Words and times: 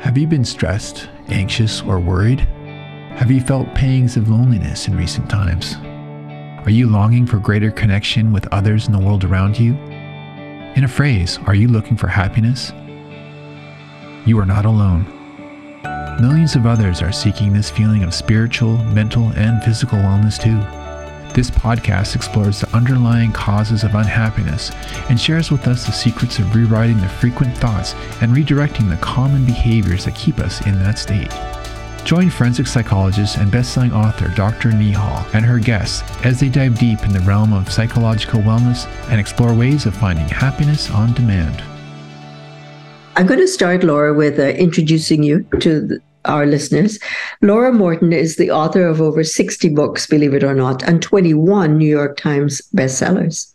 Have 0.00 0.16
you 0.16 0.26
been 0.26 0.46
stressed, 0.46 1.10
anxious, 1.28 1.82
or 1.82 2.00
worried? 2.00 2.40
Have 3.18 3.30
you 3.30 3.42
felt 3.42 3.74
pangs 3.74 4.16
of 4.16 4.30
loneliness 4.30 4.88
in 4.88 4.96
recent 4.96 5.28
times? 5.28 5.76
Are 6.64 6.70
you 6.70 6.88
longing 6.88 7.26
for 7.26 7.38
greater 7.38 7.70
connection 7.70 8.32
with 8.32 8.48
others 8.50 8.86
in 8.86 8.94
the 8.94 8.98
world 8.98 9.24
around 9.24 9.58
you? 9.58 9.74
In 10.74 10.84
a 10.84 10.88
phrase, 10.88 11.38
are 11.46 11.54
you 11.54 11.68
looking 11.68 11.98
for 11.98 12.06
happiness? 12.06 12.72
You 14.24 14.38
are 14.38 14.46
not 14.46 14.64
alone. 14.64 15.04
Millions 16.18 16.56
of 16.56 16.64
others 16.64 17.02
are 17.02 17.12
seeking 17.12 17.52
this 17.52 17.68
feeling 17.68 18.02
of 18.02 18.14
spiritual, 18.14 18.78
mental, 18.84 19.28
and 19.36 19.62
physical 19.62 19.98
wellness 19.98 20.42
too. 20.42 20.58
This 21.32 21.50
podcast 21.50 22.16
explores 22.16 22.60
the 22.60 22.76
underlying 22.76 23.30
causes 23.30 23.84
of 23.84 23.94
unhappiness 23.94 24.72
and 25.08 25.18
shares 25.18 25.52
with 25.52 25.68
us 25.68 25.86
the 25.86 25.92
secrets 25.92 26.40
of 26.40 26.56
rewriting 26.56 26.96
the 27.00 27.08
frequent 27.08 27.56
thoughts 27.56 27.94
and 28.20 28.34
redirecting 28.34 28.90
the 28.90 28.96
common 28.96 29.44
behaviors 29.46 30.04
that 30.04 30.16
keep 30.16 30.40
us 30.40 30.66
in 30.66 30.76
that 30.80 30.98
state. 30.98 31.30
Join 32.04 32.30
forensic 32.30 32.66
psychologist 32.66 33.36
and 33.36 33.50
best-selling 33.50 33.92
author 33.92 34.28
Dr. 34.34 34.70
Neehall 34.70 35.24
and 35.32 35.44
her 35.44 35.60
guests 35.60 36.02
as 36.24 36.40
they 36.40 36.48
dive 36.48 36.78
deep 36.78 37.04
in 37.04 37.12
the 37.12 37.20
realm 37.20 37.52
of 37.52 37.70
psychological 37.70 38.40
wellness 38.40 38.88
and 39.08 39.20
explore 39.20 39.54
ways 39.54 39.86
of 39.86 39.94
finding 39.94 40.26
happiness 40.26 40.90
on 40.90 41.14
demand. 41.14 41.62
I'm 43.14 43.26
going 43.26 43.40
to 43.40 43.46
start, 43.46 43.84
Laura, 43.84 44.14
with 44.14 44.40
uh, 44.40 44.48
introducing 44.48 45.22
you 45.22 45.46
to 45.60 46.00
our 46.24 46.46
listeners. 46.46 46.98
Laura 47.42 47.72
Morton 47.72 48.12
is 48.12 48.36
the 48.36 48.50
author 48.50 48.86
of 48.86 49.00
over 49.00 49.24
60 49.24 49.68
books, 49.70 50.06
believe 50.06 50.34
it 50.34 50.44
or 50.44 50.54
not, 50.54 50.82
and 50.82 51.02
21 51.02 51.78
New 51.78 51.88
York 51.88 52.16
Times 52.16 52.60
bestsellers. 52.74 53.52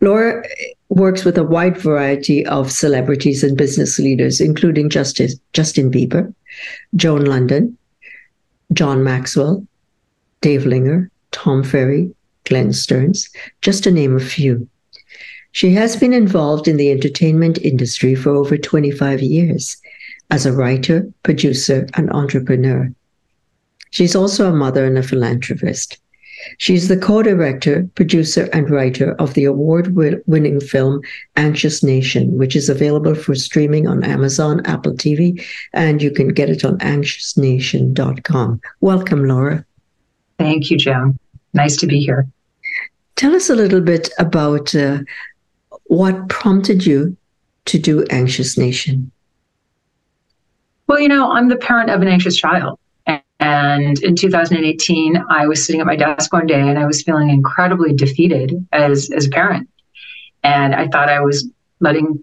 Laura 0.00 0.44
works 0.88 1.24
with 1.24 1.36
a 1.38 1.44
wide 1.44 1.76
variety 1.76 2.46
of 2.46 2.70
celebrities 2.70 3.42
and 3.42 3.56
business 3.56 3.98
leaders, 3.98 4.40
including 4.40 4.90
Justice, 4.90 5.34
Justin 5.52 5.90
Bieber, 5.90 6.32
Joan 6.94 7.24
Lunden, 7.24 7.74
John 8.72 9.02
Maxwell, 9.02 9.66
Dave 10.40 10.62
Liniger, 10.62 11.10
Tom 11.32 11.62
Ferry, 11.64 12.14
Glenn 12.44 12.72
Stearns, 12.72 13.28
just 13.62 13.82
to 13.84 13.90
name 13.90 14.16
a 14.16 14.20
few. 14.20 14.68
She 15.52 15.72
has 15.74 15.96
been 15.96 16.12
involved 16.12 16.66
in 16.66 16.76
the 16.76 16.90
entertainment 16.90 17.58
industry 17.58 18.14
for 18.14 18.30
over 18.30 18.56
25 18.56 19.22
years 19.22 19.76
as 20.30 20.46
a 20.46 20.52
writer, 20.52 21.10
producer, 21.22 21.86
and 21.94 22.10
entrepreneur. 22.10 22.90
She's 23.90 24.16
also 24.16 24.50
a 24.50 24.56
mother 24.56 24.84
and 24.84 24.98
a 24.98 25.02
philanthropist. 25.02 25.98
She's 26.58 26.88
the 26.88 26.96
co 26.96 27.22
director, 27.22 27.88
producer, 27.94 28.48
and 28.52 28.68
writer 28.68 29.14
of 29.14 29.34
the 29.34 29.44
award 29.44 29.94
winning 30.26 30.60
film 30.60 31.00
Anxious 31.36 31.82
Nation, 31.82 32.36
which 32.36 32.56
is 32.56 32.68
available 32.68 33.14
for 33.14 33.34
streaming 33.34 33.86
on 33.86 34.04
Amazon, 34.04 34.60
Apple 34.66 34.92
TV, 34.92 35.44
and 35.72 36.02
you 36.02 36.10
can 36.10 36.28
get 36.28 36.50
it 36.50 36.64
on 36.64 36.78
anxiousnation.com. 36.78 38.60
Welcome, 38.80 39.26
Laura. 39.26 39.64
Thank 40.38 40.70
you, 40.70 40.76
Joan. 40.76 41.18
Nice 41.52 41.76
to 41.76 41.86
be 41.86 42.00
here. 42.00 42.26
Tell 43.16 43.34
us 43.34 43.48
a 43.48 43.54
little 43.54 43.80
bit 43.80 44.10
about 44.18 44.74
uh, 44.74 44.98
what 45.84 46.28
prompted 46.28 46.84
you 46.84 47.16
to 47.66 47.78
do 47.78 48.04
Anxious 48.10 48.58
Nation. 48.58 49.10
Well, 50.86 51.00
you 51.00 51.08
know, 51.08 51.32
I'm 51.32 51.48
the 51.48 51.56
parent 51.56 51.90
of 51.90 52.02
an 52.02 52.08
anxious 52.08 52.36
child. 52.36 52.78
And 53.40 53.98
in 54.02 54.16
2018, 54.16 55.22
I 55.28 55.46
was 55.46 55.66
sitting 55.66 55.80
at 55.80 55.86
my 55.86 55.96
desk 55.96 56.32
one 56.32 56.46
day 56.46 56.60
and 56.60 56.78
I 56.78 56.86
was 56.86 57.02
feeling 57.02 57.28
incredibly 57.30 57.92
defeated 57.92 58.66
as, 58.72 59.10
as 59.10 59.26
a 59.26 59.30
parent. 59.30 59.68
And 60.42 60.74
I 60.74 60.88
thought 60.88 61.08
I 61.08 61.20
was 61.20 61.48
letting 61.80 62.22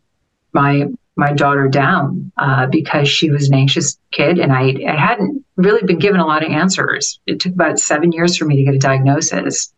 my 0.54 0.88
my 1.18 1.34
daughter 1.34 1.68
down 1.68 2.32
uh, 2.38 2.66
because 2.68 3.08
she 3.08 3.30
was 3.30 3.50
an 3.50 3.54
anxious 3.54 3.98
kid 4.12 4.40
and 4.40 4.52
I, 4.52 4.74
I 4.88 4.96
hadn't 4.96 5.44
really 5.56 5.84
been 5.84 6.00
given 6.00 6.20
a 6.20 6.26
lot 6.26 6.44
of 6.44 6.50
answers. 6.50 7.20
It 7.28 7.40
took 7.40 7.54
about 7.54 7.80
seven 7.80 8.12
years 8.12 8.38
for 8.38 8.46
me 8.46 8.56
to 8.56 8.64
get 8.64 8.74
a 8.74 8.80
diagnosis. 8.80 9.74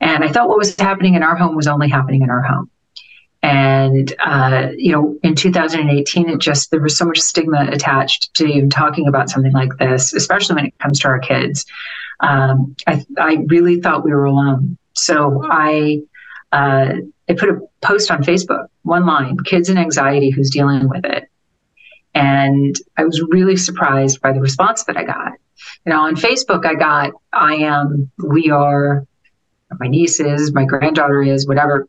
And 0.00 0.24
I 0.24 0.28
thought 0.28 0.48
what 0.48 0.58
was 0.58 0.76
happening 0.76 1.14
in 1.14 1.22
our 1.22 1.36
home 1.36 1.56
was 1.56 1.66
only 1.66 1.88
happening 1.88 2.22
in 2.22 2.30
our 2.30 2.42
home. 2.42 2.69
And, 3.50 4.14
uh, 4.24 4.68
you 4.76 4.92
know, 4.92 5.18
in 5.24 5.34
2018, 5.34 6.28
it 6.28 6.38
just, 6.38 6.70
there 6.70 6.80
was 6.80 6.96
so 6.96 7.04
much 7.04 7.18
stigma 7.18 7.66
attached 7.72 8.32
to 8.34 8.46
even 8.46 8.70
talking 8.70 9.08
about 9.08 9.28
something 9.28 9.50
like 9.50 9.76
this, 9.78 10.12
especially 10.12 10.54
when 10.54 10.66
it 10.66 10.78
comes 10.78 11.00
to 11.00 11.08
our 11.08 11.18
kids. 11.18 11.66
Um, 12.20 12.76
I, 12.86 13.04
I 13.18 13.38
really 13.48 13.80
thought 13.80 14.04
we 14.04 14.12
were 14.12 14.26
alone. 14.26 14.78
So 14.92 15.42
I, 15.50 16.00
uh, 16.52 16.92
I 17.28 17.32
put 17.32 17.48
a 17.48 17.60
post 17.82 18.12
on 18.12 18.22
Facebook, 18.22 18.68
one 18.82 19.04
line, 19.04 19.36
kids 19.44 19.68
and 19.68 19.80
anxiety, 19.80 20.30
who's 20.30 20.50
dealing 20.50 20.88
with 20.88 21.04
it. 21.04 21.24
And 22.14 22.76
I 22.96 23.04
was 23.04 23.20
really 23.20 23.56
surprised 23.56 24.20
by 24.20 24.32
the 24.32 24.40
response 24.40 24.84
that 24.84 24.96
I 24.96 25.02
got. 25.02 25.32
You 25.84 25.90
know, 25.90 26.02
on 26.02 26.14
Facebook, 26.14 26.64
I 26.64 26.74
got, 26.74 27.14
I 27.32 27.56
am, 27.56 28.12
we 28.24 28.50
are, 28.50 29.04
my 29.80 29.88
niece 29.88 30.20
is, 30.20 30.54
my 30.54 30.66
granddaughter 30.66 31.20
is, 31.20 31.48
whatever. 31.48 31.88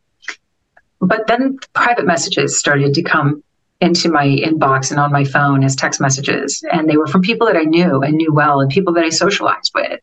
But 1.01 1.27
then 1.27 1.57
private 1.73 2.05
messages 2.05 2.59
started 2.59 2.93
to 2.93 3.01
come 3.01 3.43
into 3.81 4.09
my 4.09 4.27
inbox 4.27 4.91
and 4.91 4.99
on 4.99 5.11
my 5.11 5.23
phone 5.23 5.63
as 5.63 5.75
text 5.75 5.99
messages. 5.99 6.63
And 6.71 6.87
they 6.87 6.97
were 6.97 7.07
from 7.07 7.23
people 7.23 7.47
that 7.47 7.57
I 7.57 7.63
knew 7.63 8.03
and 8.03 8.15
knew 8.15 8.31
well 8.31 8.61
and 8.61 8.69
people 8.69 8.93
that 8.93 9.03
I 9.03 9.09
socialized 9.09 9.71
with. 9.73 9.99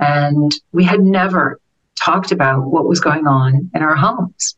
And 0.00 0.52
we 0.72 0.82
had 0.82 1.00
never 1.00 1.60
talked 1.94 2.32
about 2.32 2.64
what 2.64 2.88
was 2.88 2.98
going 2.98 3.28
on 3.28 3.70
in 3.72 3.82
our 3.82 3.94
homes. 3.94 4.56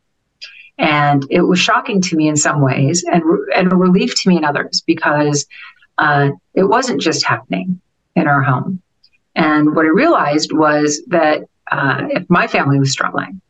And 0.78 1.26
it 1.30 1.42
was 1.42 1.58
shocking 1.58 2.00
to 2.00 2.16
me 2.16 2.26
in 2.26 2.36
some 2.36 2.62
ways 2.62 3.04
and, 3.04 3.22
and 3.54 3.70
a 3.70 3.76
relief 3.76 4.20
to 4.22 4.28
me 4.28 4.38
in 4.38 4.44
others 4.44 4.82
because 4.86 5.46
uh, 5.98 6.30
it 6.54 6.64
wasn't 6.64 7.02
just 7.02 7.24
happening 7.24 7.80
in 8.16 8.26
our 8.26 8.42
home. 8.42 8.80
And 9.34 9.76
what 9.76 9.84
I 9.84 9.90
realized 9.90 10.52
was 10.52 11.02
that 11.08 11.42
uh, 11.70 12.06
if 12.10 12.28
my 12.30 12.46
family 12.46 12.78
was 12.78 12.90
struggling, 12.90 13.40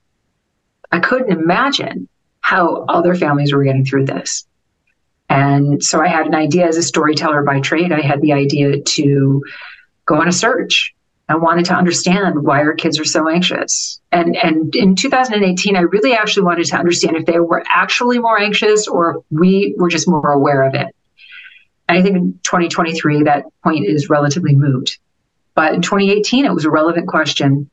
I 0.91 0.99
couldn't 0.99 1.31
imagine 1.31 2.09
how 2.45 2.85
other 2.91 3.15
families 3.15 3.55
were 3.55 3.65
getting 3.65 3.87
through 3.87 4.05
this. 4.05 4.47
And 5.31 5.83
so 5.83 6.03
I 6.03 6.09
had 6.09 6.27
an 6.27 6.35
idea 6.35 6.67
as 6.69 6.77
a 6.77 6.83
storyteller 6.83 7.43
by 7.43 7.61
trade. 7.61 7.91
I 7.91 8.03
had 8.03 8.21
the 8.21 8.35
idea 8.35 8.83
to 8.83 9.43
go 10.05 10.17
on 10.17 10.29
a 10.29 10.33
search. 10.33 10.95
I 11.27 11.37
wanted 11.37 11.65
to 11.65 11.75
understand 11.75 12.43
why 12.43 12.59
our 12.59 12.75
kids 12.75 13.01
are 13.01 13.05
so 13.07 13.31
anxious. 13.31 13.99
And 14.13 14.37
and 14.37 14.77
in 14.77 14.95
2018, 14.95 15.75
I 15.75 15.81
really 15.81 16.13
actually 16.13 16.43
wanted 16.43 16.67
to 16.67 16.77
understand 16.77 17.17
if 17.17 17.25
they 17.25 17.41
were 17.41 17.65
actually 17.67 18.19
more 18.19 18.39
anxious 18.39 18.89
or 18.89 19.25
we 19.31 19.75
were 19.79 19.89
just 19.89 20.07
more 20.07 20.31
aware 20.31 20.65
of 20.65 20.75
it. 20.75 20.95
And 21.89 21.99
I 21.99 22.03
think 22.03 22.15
in 22.15 22.39
2023, 22.43 23.23
that 23.23 23.47
point 23.63 23.87
is 23.87 24.11
relatively 24.11 24.55
moot. 24.55 24.99
But 25.55 25.73
in 25.73 25.81
2018, 25.81 26.45
it 26.45 26.53
was 26.53 26.67
a 26.67 26.71
relevant 26.71 27.09
question. 27.09 27.71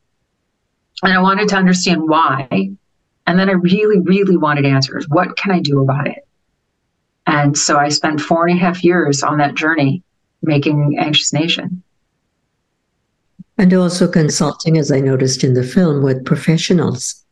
And 1.03 1.13
I 1.13 1.19
wanted 1.19 1.49
to 1.49 1.57
understand 1.57 2.07
why 2.07 2.71
and 3.27 3.39
then 3.39 3.49
I 3.49 3.53
really, 3.53 3.99
really 3.99 4.37
wanted 4.37 4.65
answers. 4.65 5.07
What 5.07 5.37
can 5.37 5.51
I 5.51 5.59
do 5.59 5.81
about 5.81 6.07
it? 6.07 6.27
And 7.27 7.57
so 7.57 7.77
I 7.77 7.89
spent 7.89 8.19
four 8.19 8.47
and 8.47 8.57
a 8.57 8.59
half 8.59 8.83
years 8.83 9.23
on 9.23 9.37
that 9.37 9.55
journey 9.55 10.03
making 10.41 10.97
Anxious 10.99 11.33
Nation. 11.33 11.83
And 13.57 13.73
also 13.73 14.07
consulting, 14.07 14.77
as 14.77 14.91
I 14.91 14.99
noticed 14.99 15.43
in 15.43 15.53
the 15.53 15.63
film, 15.63 16.03
with 16.03 16.25
professionals. 16.25 17.23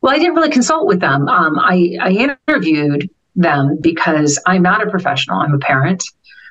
Well, 0.00 0.12
I 0.12 0.18
didn't 0.18 0.34
really 0.34 0.50
consult 0.50 0.86
with 0.86 1.00
them. 1.00 1.28
Um, 1.28 1.58
I, 1.58 1.96
I 2.00 2.36
interviewed 2.48 3.08
them 3.36 3.78
because 3.80 4.40
I'm 4.46 4.62
not 4.62 4.86
a 4.86 4.90
professional, 4.90 5.38
I'm 5.38 5.54
a 5.54 5.58
parent. 5.58 6.02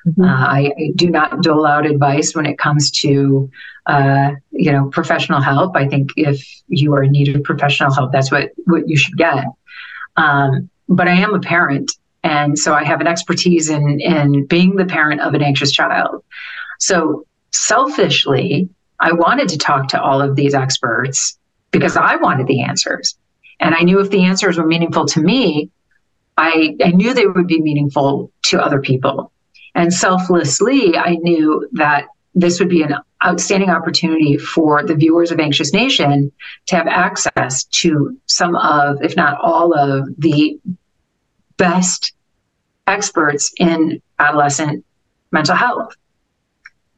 Mm-hmm. 0.06 0.22
Uh, 0.22 0.26
I, 0.26 0.72
I, 0.78 0.92
do 0.94 1.10
not 1.10 1.42
dole 1.42 1.66
out 1.66 1.84
advice 1.84 2.34
when 2.34 2.46
it 2.46 2.56
comes 2.56 2.90
to, 3.02 3.50
uh, 3.86 4.30
you 4.58 4.72
know, 4.72 4.88
professional 4.88 5.40
help. 5.40 5.76
I 5.76 5.86
think 5.86 6.10
if 6.16 6.44
you 6.66 6.92
are 6.94 7.04
in 7.04 7.12
need 7.12 7.34
of 7.34 7.42
professional 7.44 7.94
help, 7.94 8.10
that's 8.10 8.30
what 8.30 8.50
what 8.64 8.88
you 8.88 8.96
should 8.96 9.16
get. 9.16 9.44
Um, 10.16 10.68
but 10.88 11.06
I 11.06 11.12
am 11.12 11.32
a 11.32 11.38
parent, 11.38 11.92
and 12.24 12.58
so 12.58 12.74
I 12.74 12.82
have 12.82 13.00
an 13.00 13.06
expertise 13.06 13.70
in 13.70 14.00
in 14.00 14.46
being 14.46 14.74
the 14.74 14.84
parent 14.84 15.20
of 15.20 15.34
an 15.34 15.42
anxious 15.42 15.70
child. 15.70 16.24
So 16.80 17.24
selfishly, 17.52 18.68
I 18.98 19.12
wanted 19.12 19.48
to 19.50 19.58
talk 19.58 19.88
to 19.88 20.02
all 20.02 20.20
of 20.20 20.34
these 20.34 20.54
experts 20.54 21.38
because 21.70 21.96
I 21.96 22.16
wanted 22.16 22.48
the 22.48 22.62
answers, 22.62 23.16
and 23.60 23.76
I 23.76 23.82
knew 23.82 24.00
if 24.00 24.10
the 24.10 24.24
answers 24.24 24.58
were 24.58 24.66
meaningful 24.66 25.06
to 25.06 25.20
me, 25.20 25.70
I, 26.36 26.76
I 26.84 26.90
knew 26.90 27.14
they 27.14 27.26
would 27.26 27.46
be 27.46 27.60
meaningful 27.60 28.32
to 28.46 28.60
other 28.60 28.80
people. 28.80 29.30
And 29.76 29.94
selflessly, 29.94 30.96
I 30.96 31.14
knew 31.16 31.68
that 31.74 32.06
this 32.40 32.60
would 32.60 32.68
be 32.68 32.82
an 32.82 32.94
outstanding 33.24 33.70
opportunity 33.70 34.36
for 34.38 34.82
the 34.84 34.94
viewers 34.94 35.30
of 35.30 35.40
Anxious 35.40 35.72
Nation 35.72 36.30
to 36.66 36.76
have 36.76 36.86
access 36.86 37.64
to 37.64 38.16
some 38.26 38.54
of, 38.56 39.02
if 39.02 39.16
not 39.16 39.40
all 39.40 39.76
of, 39.76 40.08
the 40.18 40.58
best 41.56 42.14
experts 42.86 43.52
in 43.58 44.00
adolescent 44.18 44.84
mental 45.32 45.56
health. 45.56 45.94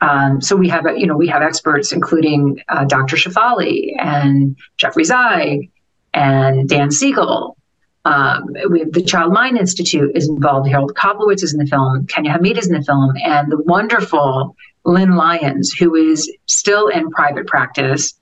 Um, 0.02 0.40
so 0.40 0.56
we 0.56 0.68
have, 0.68 0.86
you 0.96 1.06
know, 1.06 1.16
we 1.16 1.28
have 1.28 1.42
experts 1.42 1.92
including 1.92 2.62
uh, 2.68 2.84
Dr. 2.84 3.16
Shefali 3.16 3.92
and 3.98 4.56
Jeffrey 4.76 5.04
Zeig 5.04 5.70
and 6.14 6.68
Dan 6.68 6.90
Siegel 6.90 7.56
Um, 8.04 8.54
we 8.70 8.80
have 8.80 8.92
the 8.92 9.02
Child 9.02 9.32
Mind 9.32 9.58
Institute 9.58 10.12
is 10.14 10.28
involved. 10.28 10.68
Harold 10.68 10.94
Koplewicz 10.94 11.42
is 11.42 11.52
in 11.52 11.58
the 11.58 11.66
film. 11.66 12.06
Kenya 12.06 12.32
Hameed 12.32 12.56
is 12.56 12.66
in 12.66 12.72
the 12.72 12.82
film, 12.82 13.14
and 13.22 13.52
the 13.52 13.58
wonderful 13.58 14.56
Lynn 14.84 15.16
Lyons, 15.16 15.72
who 15.72 15.94
is 15.94 16.30
still 16.46 16.88
in 16.88 17.10
private 17.10 17.46
practice 17.46 18.14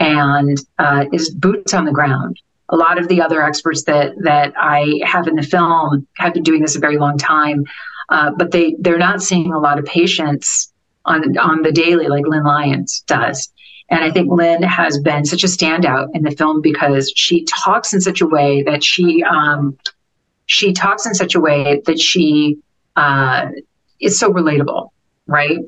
and 0.00 0.58
uh, 0.78 1.04
is 1.12 1.30
boots 1.30 1.74
on 1.74 1.84
the 1.84 1.92
ground. 1.92 2.40
A 2.70 2.76
lot 2.76 2.98
of 2.98 3.08
the 3.08 3.20
other 3.20 3.42
experts 3.42 3.84
that 3.84 4.12
that 4.22 4.52
I 4.56 5.00
have 5.04 5.26
in 5.26 5.36
the 5.36 5.42
film 5.42 6.06
have 6.16 6.34
been 6.34 6.42
doing 6.42 6.62
this 6.62 6.76
a 6.76 6.80
very 6.80 6.98
long 6.98 7.16
time, 7.18 7.64
uh, 8.10 8.30
but 8.36 8.50
they 8.50 8.76
they're 8.78 8.98
not 8.98 9.22
seeing 9.22 9.52
a 9.52 9.58
lot 9.58 9.78
of 9.78 9.84
patients 9.86 10.72
on 11.04 11.36
on 11.38 11.62
the 11.62 11.72
daily 11.72 12.08
like 12.08 12.26
Lynn 12.26 12.44
Lyons 12.44 13.02
does. 13.06 13.50
And 13.90 14.04
I 14.04 14.10
think 14.10 14.30
Lynn 14.30 14.62
has 14.62 14.98
been 14.98 15.24
such 15.24 15.44
a 15.44 15.46
standout 15.46 16.08
in 16.12 16.22
the 16.22 16.30
film 16.30 16.60
because 16.60 17.10
she 17.16 17.44
talks 17.44 17.94
in 17.94 18.02
such 18.02 18.20
a 18.20 18.26
way 18.26 18.62
that 18.64 18.84
she 18.84 19.22
um, 19.22 19.78
she 20.44 20.72
talks 20.72 21.06
in 21.06 21.14
such 21.14 21.34
a 21.34 21.40
way 21.40 21.82
that 21.86 21.98
she 21.98 22.58
uh, 22.96 23.48
is 24.00 24.18
so 24.18 24.30
relatable, 24.30 24.90
right? 25.26 25.58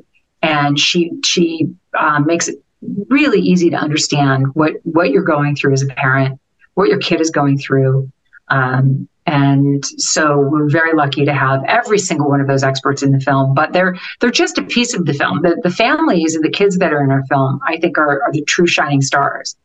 And 0.43 0.79
she 0.79 1.13
she 1.25 1.75
uh, 1.99 2.21
makes 2.21 2.49
it 2.49 2.63
really 3.09 3.41
easy 3.41 3.71
to 3.71 3.77
understand 3.77 4.55
what 4.55 4.75
what 4.85 5.11
you're 5.11 5.23
going 5.23 5.55
through 5.57 5.75
as 5.75 5.83
a 5.83 5.87
parent, 5.87 6.41
what 6.75 6.89
your 6.89 6.99
kid 6.99 7.21
is 7.21 7.31
going 7.31 7.59
through, 7.59 8.11
um, 8.49 9.09
and 9.27 9.85
so 9.85 10.39
we're 10.39 10.69
very 10.69 10.93
lucky 10.93 11.25
to 11.25 11.33
have 11.33 11.63
every 11.69 11.99
single 11.99 12.29
one 12.29 12.41
of 12.41 12.49
those 12.49 12.65
experts 12.65 13.03
in 13.03 13.13
the 13.13 13.21
film. 13.21 13.55
But 13.55 13.73
they're 13.73 13.97
they're 14.19 14.31
just 14.31 14.59
a 14.59 14.63
piece 14.63 14.95
of 14.95 15.07
the 15.07 15.15
film. 15.15 15.43
The, 15.43 15.61
the 15.63 15.71
families 15.71 16.35
and 16.35 16.45
the 16.45 16.51
kids 16.51 16.79
that 16.79 16.93
are 16.93 17.05
in 17.05 17.11
our 17.11 17.25
film, 17.27 17.61
I 17.67 17.77
think, 17.77 17.97
are, 17.97 18.23
are 18.23 18.33
the 18.33 18.43
true 18.43 18.67
shining 18.67 19.03
stars. 19.03 19.57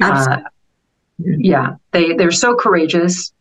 Uh, 0.00 0.38
yeah, 1.18 1.76
they 1.92 2.12
they're 2.14 2.30
so 2.30 2.54
courageous 2.54 3.32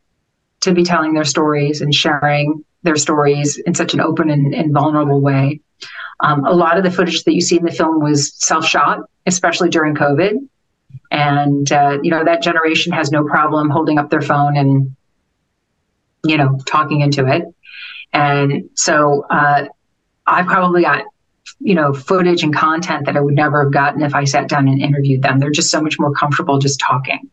to 0.62 0.74
be 0.74 0.84
telling 0.84 1.14
their 1.14 1.26
stories 1.26 1.82
and 1.82 1.94
sharing 1.94 2.64
their 2.84 2.96
stories 2.96 3.58
in 3.58 3.76
such 3.76 3.94
an 3.94 4.00
open 4.00 4.30
and, 4.30 4.56
and 4.56 4.74
vulnerable 4.74 5.22
way. 5.22 5.60
Um, 6.20 6.46
a 6.46 6.54
lot 6.54 6.78
of 6.78 6.84
the 6.84 6.92
footage 6.92 7.24
that 7.24 7.34
you 7.34 7.42
see 7.42 7.58
in 7.58 7.66
the 7.66 7.72
film 7.72 8.02
was 8.02 8.34
self 8.34 8.66
shot, 8.66 9.00
especially 9.26 9.70
during 9.70 9.96
COVID. 9.96 10.48
And 11.12 11.72
uh, 11.72 12.00
you 12.02 12.12
know 12.12 12.24
that 12.24 12.42
generation 12.42 12.92
has 12.94 13.12
no 13.12 13.24
problem 13.24 13.70
holding 13.70 13.98
up 13.98 14.10
their 14.10 14.22
phone 14.22 14.58
and 14.58 14.96
you 16.24 16.38
know, 16.38 16.60
talking 16.66 17.02
into 17.02 17.28
it. 17.28 17.44
And 18.14 18.70
so 18.76 19.26
uh, 19.30 19.66
I 20.26 20.44
probably 20.44 20.84
got, 20.84 21.06
you 21.60 21.76
know, 21.76 21.94
footage 21.94 22.44
and 22.44 22.56
content 22.56 23.06
that 23.06 23.18
I 23.18 23.20
would 23.20 23.36
never 23.36 23.64
have 23.64 23.74
gotten 23.74 24.02
if 24.02 24.16
I 24.16 24.24
sat 24.24 24.48
down 24.48 24.68
and 24.68 24.82
interviewed 24.82 25.22
them. 25.22 25.40
They're 25.40 25.52
just 25.52 25.72
so 25.72 25.82
much 25.82 26.00
more 26.00 26.14
comfortable 26.14 26.60
just 26.60 26.80
talking. 26.80 27.30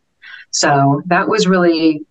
So 0.51 1.01
that 1.05 1.29
was 1.29 1.47
really, 1.47 2.05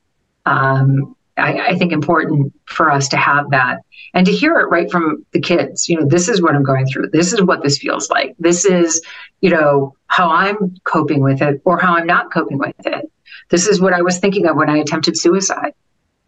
um, 0.46 1.14
I, 1.40 1.68
I 1.68 1.78
think, 1.78 1.92
important 1.92 2.52
for 2.66 2.90
us 2.90 3.08
to 3.08 3.16
have 3.16 3.50
that 3.50 3.78
and 4.14 4.26
to 4.26 4.32
hear 4.32 4.58
it 4.60 4.68
right 4.70 4.90
from 4.90 5.24
the 5.32 5.40
kids. 5.40 5.88
You 5.88 6.00
know, 6.00 6.06
this 6.06 6.28
is 6.28 6.42
what 6.42 6.54
I'm 6.54 6.62
going 6.62 6.86
through. 6.86 7.10
This 7.10 7.32
is 7.32 7.42
what 7.42 7.62
this 7.62 7.78
feels 7.78 8.10
like. 8.10 8.34
This 8.38 8.64
is, 8.64 9.02
you 9.40 9.50
know, 9.50 9.94
how 10.06 10.30
I'm 10.30 10.76
coping 10.84 11.22
with 11.22 11.42
it 11.42 11.62
or 11.64 11.78
how 11.78 11.96
I'm 11.96 12.06
not 12.06 12.32
coping 12.32 12.58
with 12.58 12.74
it. 12.84 13.10
This 13.48 13.66
is 13.66 13.80
what 13.80 13.92
I 13.92 14.02
was 14.02 14.18
thinking 14.18 14.46
of 14.46 14.56
when 14.56 14.70
I 14.70 14.78
attempted 14.78 15.16
suicide 15.16 15.74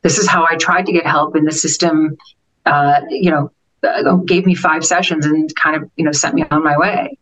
this 0.02 0.18
is 0.18 0.28
how 0.28 0.46
I 0.48 0.56
tried 0.56 0.86
to 0.86 0.92
get 0.92 1.06
help, 1.06 1.36
in 1.36 1.44
the 1.44 1.52
system, 1.52 2.16
uh, 2.66 3.00
you 3.08 3.30
know, 3.30 3.50
uh, 3.82 4.16
gave 4.16 4.46
me 4.46 4.54
five 4.54 4.84
sessions 4.84 5.26
and 5.26 5.54
kind 5.56 5.76
of 5.76 5.90
you 5.96 6.04
know 6.04 6.12
sent 6.12 6.34
me 6.34 6.44
on 6.50 6.62
my 6.62 6.76
way. 6.76 7.18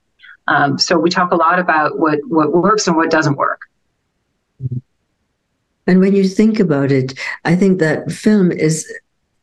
Um, 0.48 0.78
so 0.78 0.98
we 0.98 1.10
talk 1.10 1.30
a 1.30 1.36
lot 1.36 1.58
about 1.58 1.98
what 1.98 2.18
what 2.26 2.52
works 2.52 2.88
and 2.88 2.96
what 2.96 3.10
doesn't 3.10 3.36
work. 3.36 3.62
And 5.90 5.98
when 5.98 6.14
you 6.14 6.22
think 6.22 6.60
about 6.60 6.92
it, 6.92 7.18
I 7.44 7.56
think 7.56 7.80
that 7.80 8.12
film 8.12 8.52
is 8.52 8.86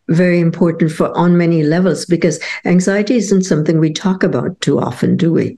very 0.08 0.40
important 0.40 0.94
for 0.94 1.12
on 1.18 1.38
many 1.38 1.62
levels 1.62 2.06
because 2.06 2.40
anxiety 2.64 3.16
isn't 3.16 3.44
something 3.44 3.82
we 3.82 3.92
talk 3.92 4.24
about 4.24 4.62
too 4.62 4.80
often, 4.80 5.18
do 5.18 5.34
we? 5.34 5.58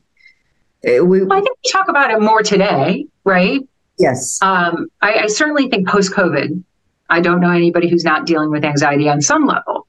Uh, 0.84 1.06
we 1.06 1.24
well, 1.24 1.38
I 1.38 1.42
think 1.42 1.56
we 1.64 1.70
talk 1.70 1.90
about 1.90 2.10
it 2.10 2.20
more 2.20 2.42
today, 2.42 3.06
right? 3.24 3.62
Yes. 4.00 4.42
Um, 4.42 4.88
I, 5.04 5.26
I, 5.26 5.28
certainly 5.28 5.70
think 5.70 5.88
post 5.88 6.12
COVID, 6.12 6.64
I 7.12 7.22
don't 7.22 7.40
know 7.40 7.52
anybody 7.52 7.88
who's 7.88 8.04
not 8.04 8.26
dealing 8.26 8.50
with 8.50 8.66
anxiety 8.66 9.08
on 9.10 9.22
some 9.22 9.46
level. 9.46 9.86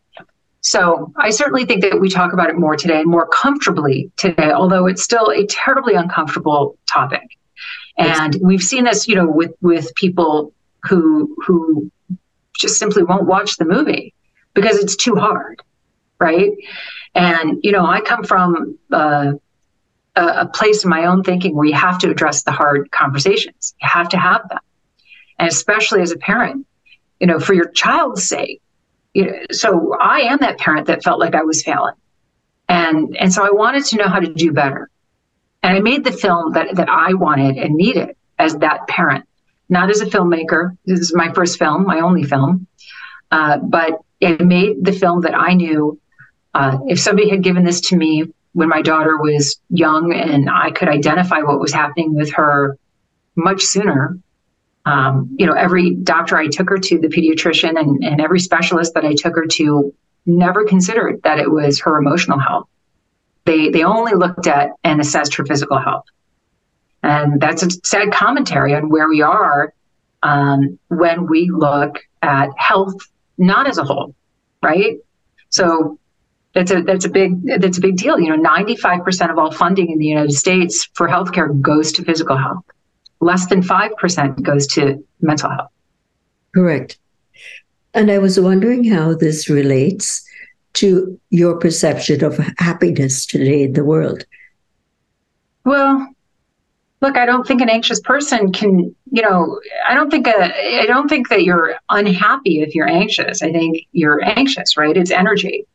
So 0.60 1.14
I 1.16 1.30
certainly 1.30 1.64
think 1.64 1.80
that 1.80 1.98
we 1.98 2.10
talk 2.10 2.34
about 2.34 2.50
it 2.50 2.58
more 2.58 2.76
today, 2.76 3.00
and 3.00 3.10
more 3.10 3.26
comfortably 3.28 4.12
today, 4.18 4.50
although 4.50 4.84
it's 4.84 5.02
still 5.02 5.30
a 5.30 5.46
terribly 5.46 5.94
uncomfortable 5.94 6.76
topic. 6.86 7.38
And 7.96 8.36
we've 8.42 8.62
seen 8.62 8.84
this, 8.84 9.08
you 9.08 9.14
know, 9.14 9.26
with 9.26 9.52
with 9.62 9.94
people 9.94 10.52
who 10.84 11.36
who 11.46 11.90
just 12.56 12.78
simply 12.78 13.02
won't 13.02 13.26
watch 13.26 13.56
the 13.56 13.64
movie 13.64 14.14
because 14.54 14.78
it's 14.78 14.96
too 14.96 15.14
hard, 15.16 15.62
right? 16.18 16.52
And 17.14 17.60
you 17.62 17.72
know, 17.72 17.84
I 17.84 18.00
come 18.00 18.24
from 18.24 18.78
uh, 18.92 19.32
a, 20.16 20.26
a 20.26 20.46
place 20.46 20.84
in 20.84 20.90
my 20.90 21.06
own 21.06 21.22
thinking 21.22 21.54
where 21.54 21.66
you 21.66 21.74
have 21.74 21.98
to 22.00 22.10
address 22.10 22.42
the 22.42 22.52
hard 22.52 22.90
conversations. 22.90 23.74
You 23.80 23.88
have 23.88 24.08
to 24.10 24.18
have 24.18 24.48
them, 24.48 24.60
and 25.38 25.48
especially 25.48 26.02
as 26.02 26.12
a 26.12 26.18
parent, 26.18 26.66
you 27.18 27.26
know, 27.26 27.40
for 27.40 27.54
your 27.54 27.68
child's 27.68 28.28
sake. 28.28 28.62
You 29.14 29.26
know, 29.26 29.38
so 29.50 29.96
I 30.00 30.20
am 30.20 30.38
that 30.38 30.58
parent 30.58 30.86
that 30.86 31.02
felt 31.02 31.18
like 31.18 31.34
I 31.34 31.42
was 31.42 31.62
failing. 31.62 31.94
And 32.68 33.16
and 33.16 33.32
so 33.32 33.44
I 33.44 33.50
wanted 33.50 33.84
to 33.86 33.96
know 33.96 34.08
how 34.08 34.20
to 34.20 34.32
do 34.32 34.52
better. 34.52 34.88
And 35.62 35.76
I 35.76 35.80
made 35.80 36.04
the 36.04 36.12
film 36.12 36.52
that 36.52 36.76
that 36.76 36.88
I 36.88 37.14
wanted 37.14 37.56
and 37.56 37.74
needed 37.74 38.14
as 38.38 38.56
that 38.58 38.86
parent, 38.86 39.28
not 39.70 39.90
as 39.90 40.00
a 40.00 40.06
filmmaker. 40.06 40.76
This 40.84 41.00
is 41.00 41.14
my 41.14 41.32
first 41.32 41.58
film, 41.58 41.84
my 41.84 42.00
only 42.00 42.24
film. 42.24 42.66
Uh, 43.30 43.58
but 43.58 44.00
it 44.20 44.40
made 44.40 44.84
the 44.84 44.92
film 44.92 45.22
that 45.22 45.34
I 45.34 45.54
knew 45.54 45.98
uh, 46.54 46.78
if 46.88 46.98
somebody 47.00 47.30
had 47.30 47.42
given 47.42 47.64
this 47.64 47.80
to 47.82 47.96
me 47.96 48.32
when 48.52 48.68
my 48.68 48.82
daughter 48.82 49.16
was 49.16 49.60
young 49.70 50.12
and 50.12 50.50
I 50.50 50.72
could 50.72 50.88
identify 50.88 51.40
what 51.40 51.60
was 51.60 51.72
happening 51.72 52.14
with 52.14 52.32
her 52.34 52.76
much 53.36 53.62
sooner, 53.62 54.18
um, 54.84 55.36
you 55.38 55.46
know, 55.46 55.52
every 55.52 55.94
doctor 55.94 56.36
I 56.36 56.48
took 56.48 56.68
her 56.68 56.78
to, 56.78 56.98
the 56.98 57.08
pediatrician, 57.08 57.78
and, 57.78 58.02
and 58.02 58.20
every 58.20 58.40
specialist 58.40 58.94
that 58.94 59.04
I 59.04 59.14
took 59.14 59.36
her 59.36 59.46
to, 59.46 59.94
never 60.26 60.64
considered 60.64 61.22
that 61.22 61.38
it 61.38 61.50
was 61.50 61.80
her 61.80 61.96
emotional 61.96 62.38
health. 62.38 62.68
They 63.44 63.70
they 63.70 63.84
only 63.84 64.12
looked 64.12 64.46
at 64.46 64.70
and 64.84 65.00
assessed 65.00 65.34
her 65.36 65.46
physical 65.46 65.78
health, 65.78 66.04
and 67.02 67.40
that's 67.40 67.62
a 67.62 67.70
sad 67.84 68.12
commentary 68.12 68.74
on 68.74 68.90
where 68.90 69.08
we 69.08 69.22
are 69.22 69.72
um, 70.22 70.78
when 70.88 71.26
we 71.26 71.50
look 71.50 71.98
at 72.22 72.50
health 72.56 72.94
not 73.38 73.66
as 73.66 73.78
a 73.78 73.84
whole, 73.84 74.14
right? 74.62 74.98
So 75.48 75.98
that's 76.54 76.70
a 76.70 76.82
that's 76.82 77.04
a 77.04 77.08
big 77.08 77.60
that's 77.60 77.78
a 77.78 77.80
big 77.80 77.96
deal. 77.96 78.18
You 78.20 78.30
know, 78.30 78.36
ninety 78.36 78.76
five 78.76 79.04
percent 79.04 79.30
of 79.30 79.38
all 79.38 79.50
funding 79.50 79.90
in 79.90 79.98
the 79.98 80.06
United 80.06 80.32
States 80.32 80.88
for 80.94 81.08
healthcare 81.08 81.58
goes 81.60 81.92
to 81.92 82.04
physical 82.04 82.36
health 82.36 82.64
less 83.20 83.46
than 83.46 83.62
5% 83.62 84.42
goes 84.42 84.66
to 84.68 85.04
mental 85.20 85.50
health. 85.50 85.70
Correct. 86.54 86.98
And 87.94 88.10
I 88.10 88.18
was 88.18 88.40
wondering 88.40 88.84
how 88.84 89.14
this 89.14 89.48
relates 89.48 90.24
to 90.74 91.20
your 91.30 91.56
perception 91.56 92.24
of 92.24 92.38
happiness 92.58 93.26
today 93.26 93.64
in 93.64 93.72
the 93.74 93.84
world. 93.84 94.24
Well, 95.64 96.08
look, 97.00 97.16
I 97.16 97.24
don't 97.24 97.46
think 97.46 97.62
an 97.62 97.70
anxious 97.70 98.00
person 98.00 98.52
can, 98.52 98.94
you 99.10 99.22
know, 99.22 99.60
I 99.88 99.94
don't 99.94 100.10
think 100.10 100.26
a, 100.26 100.80
I 100.82 100.86
don't 100.86 101.08
think 101.08 101.28
that 101.30 101.44
you're 101.44 101.76
unhappy 101.88 102.60
if 102.60 102.74
you're 102.74 102.88
anxious. 102.88 103.42
I 103.42 103.52
think 103.52 103.86
you're 103.92 104.22
anxious, 104.22 104.76
right? 104.76 104.96
It's 104.96 105.10
energy. 105.10 105.66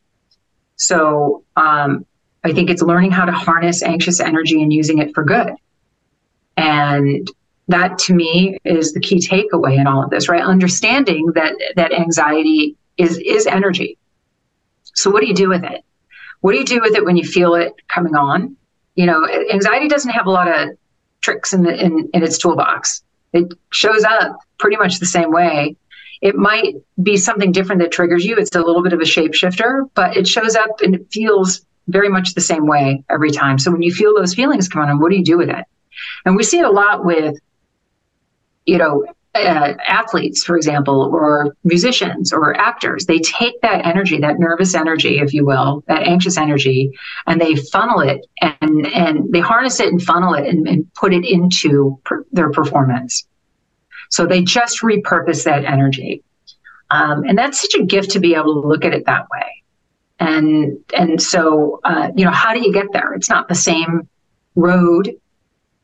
So 0.76 1.42
um, 1.56 2.06
I 2.44 2.52
think 2.52 2.70
it's 2.70 2.82
learning 2.82 3.10
how 3.10 3.24
to 3.24 3.32
harness 3.32 3.82
anxious 3.82 4.20
energy 4.20 4.62
and 4.62 4.72
using 4.72 4.98
it 4.98 5.14
for 5.14 5.24
good. 5.24 5.52
And 6.56 7.28
that 7.68 7.98
to 7.98 8.14
me 8.14 8.58
is 8.64 8.92
the 8.92 9.00
key 9.00 9.16
takeaway 9.16 9.78
in 9.78 9.86
all 9.86 10.04
of 10.04 10.10
this, 10.10 10.28
right? 10.28 10.42
Understanding 10.42 11.32
that 11.34 11.54
that 11.74 11.92
anxiety 11.92 12.76
is 12.96 13.18
is 13.18 13.46
energy. 13.46 13.98
So 14.94 15.10
what 15.10 15.20
do 15.20 15.26
you 15.26 15.34
do 15.34 15.48
with 15.48 15.64
it? 15.64 15.84
What 16.40 16.52
do 16.52 16.58
you 16.58 16.64
do 16.64 16.80
with 16.80 16.94
it 16.94 17.04
when 17.04 17.16
you 17.16 17.24
feel 17.24 17.54
it 17.54 17.74
coming 17.88 18.14
on? 18.14 18.56
You 18.94 19.06
know, 19.06 19.28
anxiety 19.52 19.88
doesn't 19.88 20.12
have 20.12 20.26
a 20.26 20.30
lot 20.30 20.48
of 20.48 20.70
tricks 21.20 21.52
in 21.52 21.66
in, 21.66 22.08
in 22.12 22.22
its 22.22 22.38
toolbox. 22.38 23.02
It 23.32 23.52
shows 23.70 24.04
up 24.04 24.38
pretty 24.58 24.76
much 24.76 24.98
the 24.98 25.06
same 25.06 25.30
way. 25.30 25.76
It 26.22 26.34
might 26.34 26.76
be 27.02 27.16
something 27.16 27.52
different 27.52 27.82
that 27.82 27.92
triggers 27.92 28.24
you. 28.24 28.36
It's 28.36 28.54
a 28.56 28.60
little 28.60 28.82
bit 28.82 28.92
of 28.92 29.00
a 29.00 29.04
shapeshifter, 29.04 29.90
but 29.94 30.16
it 30.16 30.26
shows 30.26 30.56
up 30.56 30.80
and 30.80 30.94
it 30.94 31.06
feels 31.12 31.66
very 31.88 32.08
much 32.08 32.34
the 32.34 32.40
same 32.40 32.66
way 32.66 33.04
every 33.10 33.30
time. 33.30 33.58
So 33.58 33.70
when 33.70 33.82
you 33.82 33.92
feel 33.92 34.14
those 34.14 34.34
feelings 34.34 34.68
come 34.68 34.82
on, 34.82 34.98
what 34.98 35.10
do 35.10 35.16
you 35.16 35.24
do 35.24 35.38
with 35.38 35.50
it? 35.50 35.64
And 36.24 36.36
we 36.36 36.42
see 36.42 36.58
it 36.58 36.64
a 36.64 36.70
lot 36.70 37.04
with, 37.04 37.36
you 38.64 38.78
know, 38.78 39.06
uh, 39.44 39.74
athletes, 39.86 40.44
for 40.44 40.56
example, 40.56 41.10
or 41.12 41.56
musicians 41.64 42.32
or 42.32 42.56
actors, 42.56 43.06
they 43.06 43.18
take 43.18 43.60
that 43.62 43.84
energy, 43.84 44.18
that 44.18 44.38
nervous 44.38 44.74
energy, 44.74 45.18
if 45.18 45.32
you 45.34 45.44
will, 45.44 45.82
that 45.86 46.02
anxious 46.02 46.36
energy, 46.36 46.90
and 47.26 47.40
they 47.40 47.54
funnel 47.56 48.00
it 48.00 48.26
and 48.40 48.86
and 48.86 49.32
they 49.32 49.40
harness 49.40 49.80
it 49.80 49.88
and 49.88 50.02
funnel 50.02 50.34
it 50.34 50.46
and, 50.46 50.66
and 50.68 50.92
put 50.94 51.12
it 51.12 51.24
into 51.24 52.00
per- 52.04 52.24
their 52.32 52.50
performance. 52.50 53.26
So 54.10 54.26
they 54.26 54.42
just 54.42 54.82
repurpose 54.82 55.44
that 55.44 55.64
energy. 55.64 56.22
Um, 56.90 57.24
and 57.24 57.36
that's 57.36 57.60
such 57.60 57.74
a 57.74 57.84
gift 57.84 58.12
to 58.12 58.20
be 58.20 58.34
able 58.34 58.62
to 58.62 58.68
look 58.68 58.84
at 58.84 58.94
it 58.94 59.06
that 59.06 59.28
way. 59.30 59.62
And 60.18 60.78
and 60.94 61.20
so 61.20 61.80
uh, 61.84 62.10
you 62.16 62.24
know, 62.24 62.30
how 62.30 62.54
do 62.54 62.60
you 62.60 62.72
get 62.72 62.92
there? 62.92 63.12
It's 63.14 63.28
not 63.28 63.48
the 63.48 63.54
same 63.54 64.08
road 64.54 65.10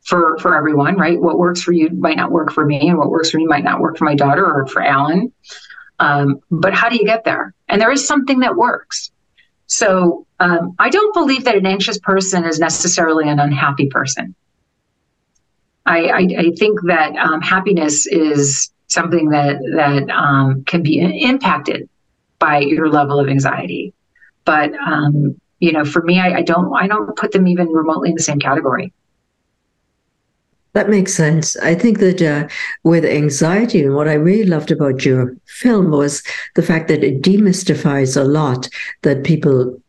for 0.03 0.37
for 0.39 0.55
everyone, 0.55 0.97
right? 0.97 1.19
What 1.19 1.37
works 1.37 1.61
for 1.61 1.71
you 1.71 1.89
might 1.89 2.17
not 2.17 2.31
work 2.31 2.51
for 2.51 2.65
me, 2.65 2.89
and 2.89 2.97
what 2.97 3.09
works 3.09 3.31
for 3.31 3.37
me 3.37 3.45
might 3.45 3.63
not 3.63 3.79
work 3.79 3.97
for 3.97 4.05
my 4.05 4.15
daughter 4.15 4.45
or 4.45 4.67
for 4.67 4.81
Alan. 4.81 5.31
Um, 5.99 6.41
but 6.51 6.73
how 6.73 6.89
do 6.89 6.95
you 6.95 7.05
get 7.05 7.23
there? 7.23 7.53
And 7.69 7.79
there 7.79 7.91
is 7.91 8.05
something 8.05 8.39
that 8.39 8.55
works. 8.55 9.11
So 9.67 10.27
um, 10.39 10.75
I 10.79 10.89
don't 10.89 11.13
believe 11.13 11.45
that 11.45 11.55
an 11.55 11.65
anxious 11.65 11.97
person 11.97 12.45
is 12.45 12.59
necessarily 12.59 13.29
an 13.29 13.39
unhappy 13.39 13.87
person. 13.87 14.35
I, 15.85 16.05
I, 16.05 16.27
I 16.37 16.51
think 16.57 16.79
that 16.87 17.15
um, 17.15 17.41
happiness 17.41 18.05
is 18.05 18.71
something 18.87 19.29
that 19.29 19.57
that 19.75 20.09
um, 20.09 20.63
can 20.65 20.83
be 20.83 20.99
impacted 21.23 21.89
by 22.39 22.59
your 22.59 22.89
level 22.89 23.19
of 23.19 23.29
anxiety. 23.29 23.93
But 24.45 24.73
um, 24.75 25.39
you 25.59 25.71
know, 25.71 25.85
for 25.85 26.01
me, 26.01 26.19
I, 26.19 26.37
I 26.37 26.41
don't 26.41 26.73
I 26.73 26.87
don't 26.87 27.15
put 27.15 27.31
them 27.31 27.47
even 27.47 27.69
remotely 27.69 28.09
in 28.09 28.15
the 28.15 28.23
same 28.23 28.39
category. 28.39 28.93
That 30.73 30.89
makes 30.89 31.13
sense. 31.13 31.55
I 31.57 31.75
think 31.75 31.99
that 31.99 32.21
uh, 32.21 32.47
with 32.83 33.05
anxiety, 33.05 33.83
and 33.83 33.95
what 33.95 34.07
I 34.07 34.13
really 34.13 34.49
loved 34.49 34.71
about 34.71 35.05
your 35.05 35.35
film 35.45 35.91
was 35.91 36.23
the 36.55 36.63
fact 36.63 36.87
that 36.87 37.03
it 37.03 37.21
demystifies 37.21 38.19
a 38.19 38.23
lot 38.23 38.67
that 39.03 39.23
people 39.23 39.79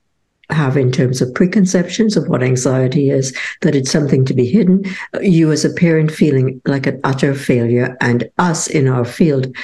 have 0.50 0.76
in 0.76 0.92
terms 0.92 1.22
of 1.22 1.32
preconceptions 1.32 2.18
of 2.18 2.28
what 2.28 2.42
anxiety 2.42 3.08
is, 3.08 3.34
that 3.62 3.74
it's 3.74 3.90
something 3.90 4.26
to 4.26 4.34
be 4.34 4.46
hidden. 4.46 4.84
You, 5.22 5.50
as 5.52 5.64
a 5.64 5.72
parent, 5.72 6.10
feeling 6.10 6.60
like 6.66 6.86
an 6.86 7.00
utter 7.02 7.34
failure, 7.34 7.96
and 8.02 8.28
us 8.38 8.66
in 8.66 8.86
our 8.86 9.06
field 9.06 9.54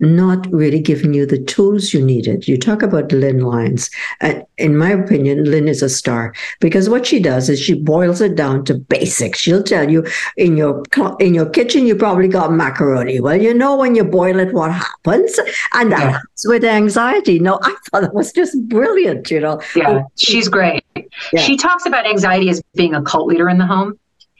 not 0.00 0.50
really 0.52 0.80
giving 0.80 1.14
you 1.14 1.26
the 1.26 1.42
tools 1.42 1.94
you 1.94 2.04
needed. 2.04 2.46
You 2.46 2.58
talk 2.58 2.82
about 2.82 3.12
Lynn 3.12 3.40
Lyons. 3.40 3.90
And 4.20 4.44
in 4.58 4.76
my 4.76 4.90
opinion, 4.90 5.44
Lynn 5.44 5.68
is 5.68 5.82
a 5.82 5.88
star 5.88 6.34
because 6.60 6.88
what 6.88 7.06
she 7.06 7.18
does 7.20 7.48
is 7.48 7.60
she 7.60 7.74
boils 7.74 8.20
it 8.20 8.34
down 8.34 8.64
to 8.66 8.74
basics. 8.74 9.38
She'll 9.38 9.62
tell 9.62 9.90
you 9.90 10.06
in 10.36 10.56
your 10.56 10.82
in 11.18 11.34
your 11.34 11.48
kitchen 11.48 11.86
you 11.86 11.96
probably 11.96 12.28
got 12.28 12.52
macaroni. 12.52 13.20
Well, 13.20 13.40
you 13.40 13.54
know 13.54 13.76
when 13.76 13.94
you 13.94 14.04
boil 14.04 14.38
it, 14.38 14.52
what 14.52 14.72
happens, 14.72 15.38
and 15.72 15.92
that 15.92 16.12
yeah. 16.12 16.18
with 16.44 16.64
anxiety. 16.64 17.38
No, 17.38 17.58
I 17.62 17.74
thought 17.90 18.02
that 18.02 18.14
was 18.14 18.32
just 18.32 18.56
brilliant. 18.68 19.30
You 19.30 19.40
know. 19.40 19.60
Yeah, 19.74 20.02
she's 20.16 20.48
great. 20.48 20.84
Yeah. 21.32 21.40
She 21.40 21.56
talks 21.56 21.86
about 21.86 22.06
anxiety 22.06 22.50
as 22.50 22.62
being 22.74 22.94
a 22.94 23.02
cult 23.02 23.28
leader 23.28 23.48
in 23.48 23.58
the 23.58 23.66
home. 23.66 23.98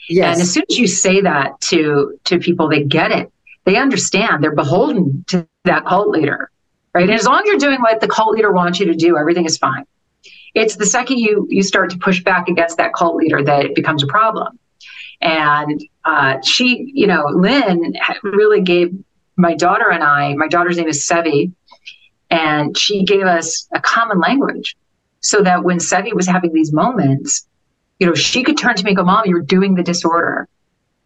Yes. 0.09 0.35
And 0.35 0.43
as 0.43 0.53
soon 0.53 0.65
as 0.71 0.79
you 0.79 0.87
say 0.87 1.21
that 1.23 1.61
to 1.63 2.19
to 2.25 2.39
people, 2.39 2.69
they 2.69 2.85
get 2.85 3.11
it 3.11 3.33
they 3.67 3.77
understand 3.77 4.43
they're 4.43 4.55
beholden 4.55 5.25
to 5.27 5.47
that 5.65 5.85
cult 5.85 6.09
leader, 6.09 6.51
right? 6.95 7.03
And 7.03 7.13
as 7.13 7.27
long 7.27 7.41
as 7.41 7.47
you're 7.47 7.59
doing 7.59 7.83
what 7.83 8.01
the 8.01 8.09
cult 8.09 8.35
leader 8.35 8.53
wants 8.53 8.81
you 8.81 8.87
to 8.87 8.95
do, 8.95 9.19
everything 9.19 9.45
is 9.45 9.59
fine. 9.59 9.85
It's 10.55 10.77
the 10.77 10.87
second 10.87 11.19
you 11.19 11.47
you 11.51 11.63
start 11.63 11.91
to 11.91 11.99
push 11.99 12.23
back 12.23 12.49
against 12.49 12.79
that 12.79 12.95
cult 12.95 13.17
leader 13.17 13.43
that 13.43 13.67
it 13.67 13.75
becomes 13.75 14.03
a 14.03 14.07
problem. 14.07 14.59
And 15.21 15.83
uh, 16.05 16.41
she, 16.43 16.91
you 16.95 17.07
know, 17.07 17.27
Lynn 17.35 17.95
really 18.23 18.63
gave 18.63 18.97
my 19.37 19.55
daughter 19.55 19.91
and 19.91 20.03
I. 20.03 20.35
My 20.35 20.49
daughter's 20.49 20.79
name 20.79 20.89
is 20.89 21.07
Sevi, 21.07 21.53
and 22.31 22.77
she 22.79 23.05
gave 23.05 23.25
us 23.25 23.69
a 23.75 23.81
common 23.81 24.21
language 24.21 24.77
so 25.21 25.43
that 25.43 25.65
when 25.65 25.79
Sevi 25.79 26.15
was 26.15 26.27
having 26.27 26.53
these 26.53 26.73
moments, 26.73 27.47
you 27.99 28.07
know, 28.07 28.15
she 28.15 28.43
could 28.43 28.57
turn 28.57 28.77
to 28.77 28.85
me 28.85 28.91
and 28.91 28.97
go, 28.97 29.05
"Mom, 29.05 29.25
you're 29.27 29.43
doing 29.43 29.75
the 29.75 29.83
disorder." 29.83 30.49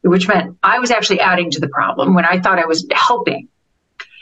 Which 0.03 0.29
meant 0.29 0.57
I 0.63 0.79
was 0.79 0.91
actually 0.91 1.21
adding 1.21 1.51
to 1.53 1.61
the 1.61 1.69
problem 1.69 2.15
when 2.15 2.25
I 2.25 2.41
thought 2.41 2.59
I 2.59 2.67
was 2.67 2.87
helping. 2.93 3.49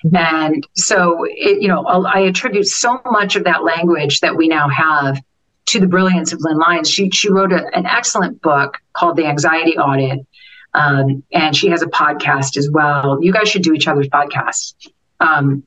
Mm-hmm. 0.04 0.16
And 0.16 0.66
so, 0.74 1.24
it, 1.24 1.60
you 1.62 1.68
know, 1.68 1.84
I 1.84 2.20
attribute 2.20 2.66
so 2.66 3.00
much 3.10 3.36
of 3.36 3.44
that 3.44 3.64
language 3.64 4.20
that 4.20 4.36
we 4.36 4.48
now 4.48 4.68
have 4.68 5.20
to 5.66 5.80
the 5.80 5.86
brilliance 5.86 6.32
of 6.32 6.40
Lynn 6.40 6.58
Lyons. 6.58 6.90
She, 6.90 7.10
she 7.10 7.30
wrote 7.30 7.52
a, 7.52 7.66
an 7.76 7.86
excellent 7.86 8.40
book 8.40 8.78
called 8.92 9.16
The 9.16 9.26
Anxiety 9.26 9.76
Audit. 9.76 10.26
Um, 10.74 11.24
and 11.32 11.56
she 11.56 11.68
has 11.68 11.82
a 11.82 11.86
podcast 11.86 12.56
as 12.56 12.70
well. 12.70 13.18
You 13.22 13.32
guys 13.32 13.48
should 13.48 13.62
do 13.62 13.72
each 13.72 13.88
other's 13.88 14.08
podcasts. 14.08 14.74
Um, 15.18 15.66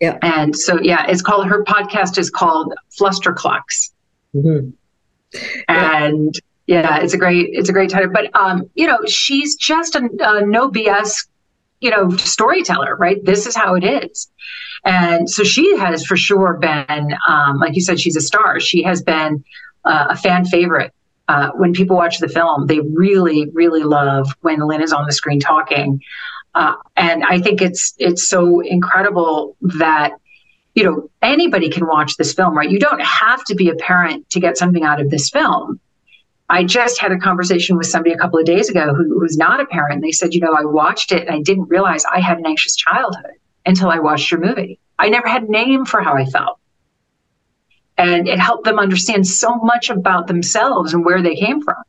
yeah. 0.00 0.18
And 0.22 0.56
so, 0.56 0.80
yeah, 0.80 1.06
it's 1.06 1.22
called, 1.22 1.46
her 1.48 1.64
podcast 1.64 2.18
is 2.18 2.30
called 2.30 2.74
Flusterclux. 2.98 3.90
Mm-hmm. 4.34 4.70
Yeah. 5.32 6.04
And 6.04 6.34
yeah, 6.68 6.98
it's 6.98 7.14
a 7.14 7.18
great 7.18 7.48
it's 7.52 7.70
a 7.70 7.72
great 7.72 7.88
title. 7.88 8.10
But 8.12 8.32
um, 8.36 8.70
you 8.74 8.86
know, 8.86 8.98
she's 9.06 9.56
just 9.56 9.96
a, 9.96 10.06
a 10.20 10.44
no 10.44 10.70
BS, 10.70 11.26
you 11.80 11.90
know, 11.90 12.10
storyteller, 12.10 12.94
right? 12.96 13.24
This 13.24 13.46
is 13.46 13.56
how 13.56 13.74
it 13.74 13.84
is. 13.84 14.30
And 14.84 15.28
so 15.30 15.44
she 15.44 15.78
has 15.78 16.04
for 16.04 16.14
sure 16.14 16.58
been, 16.60 17.16
um, 17.26 17.58
like 17.58 17.74
you 17.74 17.80
said, 17.80 17.98
she's 17.98 18.16
a 18.16 18.20
star. 18.20 18.60
She 18.60 18.82
has 18.82 19.02
been 19.02 19.42
uh, 19.86 20.08
a 20.10 20.16
fan 20.16 20.44
favorite. 20.44 20.92
Uh, 21.26 21.50
when 21.52 21.72
people 21.72 21.96
watch 21.96 22.18
the 22.18 22.28
film, 22.28 22.66
they 22.66 22.80
really, 22.80 23.48
really 23.54 23.82
love 23.82 24.28
when 24.42 24.60
Lynn 24.60 24.82
is 24.82 24.92
on 24.92 25.06
the 25.06 25.12
screen 25.12 25.40
talking. 25.40 26.02
Uh, 26.54 26.74
and 26.96 27.24
I 27.24 27.40
think 27.40 27.62
it's 27.62 27.94
it's 27.98 28.28
so 28.28 28.60
incredible 28.60 29.56
that 29.62 30.12
you 30.74 30.84
know 30.84 31.10
anybody 31.22 31.70
can 31.70 31.86
watch 31.86 32.16
this 32.16 32.34
film, 32.34 32.56
right? 32.56 32.70
You 32.70 32.78
don't 32.78 33.00
have 33.00 33.42
to 33.44 33.54
be 33.54 33.70
a 33.70 33.74
parent 33.74 34.28
to 34.30 34.40
get 34.40 34.58
something 34.58 34.84
out 34.84 35.00
of 35.00 35.08
this 35.08 35.30
film. 35.30 35.80
I 36.50 36.64
just 36.64 36.98
had 36.98 37.12
a 37.12 37.18
conversation 37.18 37.76
with 37.76 37.86
somebody 37.86 38.14
a 38.14 38.18
couple 38.18 38.38
of 38.38 38.46
days 38.46 38.70
ago 38.70 38.94
who, 38.94 39.18
who's 39.18 39.36
not 39.36 39.60
a 39.60 39.66
parent. 39.66 40.02
They 40.02 40.12
said, 40.12 40.34
you 40.34 40.40
know, 40.40 40.54
I 40.54 40.64
watched 40.64 41.12
it 41.12 41.26
and 41.26 41.36
I 41.36 41.42
didn't 41.42 41.68
realize 41.68 42.04
I 42.06 42.20
had 42.20 42.38
an 42.38 42.46
anxious 42.46 42.74
childhood 42.74 43.32
until 43.66 43.90
I 43.90 43.98
watched 43.98 44.30
your 44.30 44.40
movie. 44.40 44.78
I 44.98 45.10
never 45.10 45.28
had 45.28 45.44
a 45.44 45.50
name 45.50 45.84
for 45.84 46.00
how 46.00 46.14
I 46.14 46.24
felt. 46.24 46.58
And 47.98 48.28
it 48.28 48.38
helped 48.38 48.64
them 48.64 48.78
understand 48.78 49.26
so 49.26 49.56
much 49.56 49.90
about 49.90 50.26
themselves 50.26 50.94
and 50.94 51.04
where 51.04 51.22
they 51.22 51.34
came 51.34 51.60
from. 51.60 51.82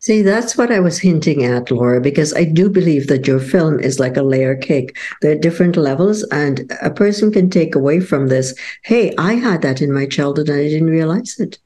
See, 0.00 0.20
that's 0.22 0.58
what 0.58 0.72
I 0.72 0.80
was 0.80 0.98
hinting 0.98 1.44
at, 1.44 1.70
Laura, 1.70 2.00
because 2.00 2.34
I 2.34 2.42
do 2.42 2.68
believe 2.68 3.06
that 3.06 3.28
your 3.28 3.38
film 3.38 3.78
is 3.78 4.00
like 4.00 4.16
a 4.16 4.22
layer 4.24 4.56
cake. 4.56 4.98
There 5.20 5.30
are 5.30 5.36
different 5.36 5.76
levels, 5.76 6.24
and 6.24 6.72
a 6.82 6.90
person 6.90 7.30
can 7.30 7.48
take 7.48 7.76
away 7.76 8.00
from 8.00 8.26
this 8.26 8.52
hey, 8.82 9.14
I 9.16 9.34
had 9.34 9.62
that 9.62 9.80
in 9.80 9.92
my 9.92 10.06
childhood 10.06 10.48
and 10.48 10.58
I 10.58 10.68
didn't 10.68 10.90
realize 10.90 11.38
it. 11.38 11.58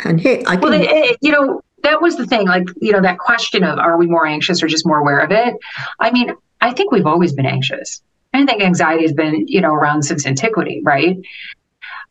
And 0.00 0.20
hey, 0.20 0.42
I 0.46 0.56
can. 0.56 0.60
Well, 0.60 0.72
it, 0.72 0.88
it, 0.88 1.18
you 1.20 1.32
know, 1.32 1.62
that 1.82 2.02
was 2.02 2.16
the 2.16 2.26
thing. 2.26 2.46
Like, 2.46 2.68
you 2.80 2.92
know, 2.92 3.00
that 3.00 3.18
question 3.18 3.64
of 3.64 3.78
are 3.78 3.96
we 3.96 4.06
more 4.06 4.26
anxious 4.26 4.62
or 4.62 4.66
just 4.66 4.86
more 4.86 4.98
aware 4.98 5.20
of 5.20 5.30
it? 5.30 5.54
I 6.00 6.10
mean, 6.10 6.34
I 6.60 6.72
think 6.72 6.92
we've 6.92 7.06
always 7.06 7.32
been 7.32 7.46
anxious. 7.46 8.02
I 8.34 8.44
think 8.44 8.62
anxiety 8.62 9.02
has 9.02 9.12
been, 9.12 9.46
you 9.48 9.60
know, 9.60 9.72
around 9.72 10.02
since 10.02 10.26
antiquity, 10.26 10.82
right? 10.84 11.16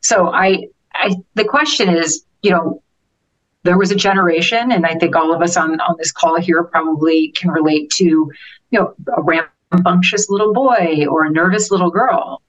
So 0.01 0.29
I, 0.29 0.67
I, 0.93 1.15
the 1.35 1.45
question 1.45 1.89
is, 1.89 2.25
you 2.41 2.51
know, 2.51 2.81
there 3.63 3.77
was 3.77 3.91
a 3.91 3.95
generation, 3.95 4.71
and 4.71 4.85
I 4.85 4.95
think 4.95 5.15
all 5.15 5.33
of 5.33 5.41
us 5.41 5.57
on 5.57 5.79
on 5.81 5.95
this 5.97 6.11
call 6.11 6.39
here 6.39 6.63
probably 6.63 7.29
can 7.29 7.49
relate 7.49 7.89
to, 7.91 8.05
you 8.05 8.31
know, 8.71 8.93
a 9.17 9.21
rambunctious 9.21 10.29
little 10.29 10.53
boy 10.53 11.05
or 11.09 11.25
a 11.25 11.31
nervous 11.31 11.71
little 11.71 11.89
girl, 11.89 12.43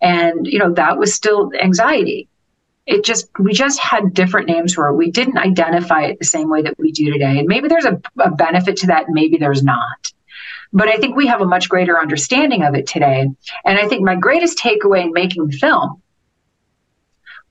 and 0.00 0.46
you 0.46 0.58
know 0.58 0.72
that 0.72 0.98
was 0.98 1.14
still 1.14 1.52
anxiety 1.60 2.26
it 2.86 3.04
just 3.04 3.28
we 3.38 3.52
just 3.52 3.78
had 3.78 4.12
different 4.12 4.48
names 4.48 4.74
for 4.74 4.88
it. 4.88 4.94
We 4.94 5.10
didn't 5.10 5.38
identify 5.38 6.02
it 6.02 6.18
the 6.18 6.24
same 6.24 6.48
way 6.48 6.62
that 6.62 6.78
we 6.78 6.92
do 6.92 7.12
today. 7.12 7.38
And 7.38 7.46
maybe 7.46 7.68
there's 7.68 7.84
a, 7.84 8.00
a 8.18 8.30
benefit 8.30 8.76
to 8.78 8.88
that, 8.88 9.06
maybe 9.08 9.36
there's 9.36 9.62
not. 9.62 10.12
But 10.72 10.88
I 10.88 10.96
think 10.96 11.16
we 11.16 11.26
have 11.26 11.42
a 11.42 11.46
much 11.46 11.68
greater 11.68 12.00
understanding 12.00 12.62
of 12.62 12.74
it 12.74 12.86
today. 12.86 13.28
And 13.64 13.78
I 13.78 13.86
think 13.86 14.02
my 14.02 14.16
greatest 14.16 14.58
takeaway 14.58 15.04
in 15.04 15.12
making 15.12 15.46
the 15.46 15.52
film 15.52 16.02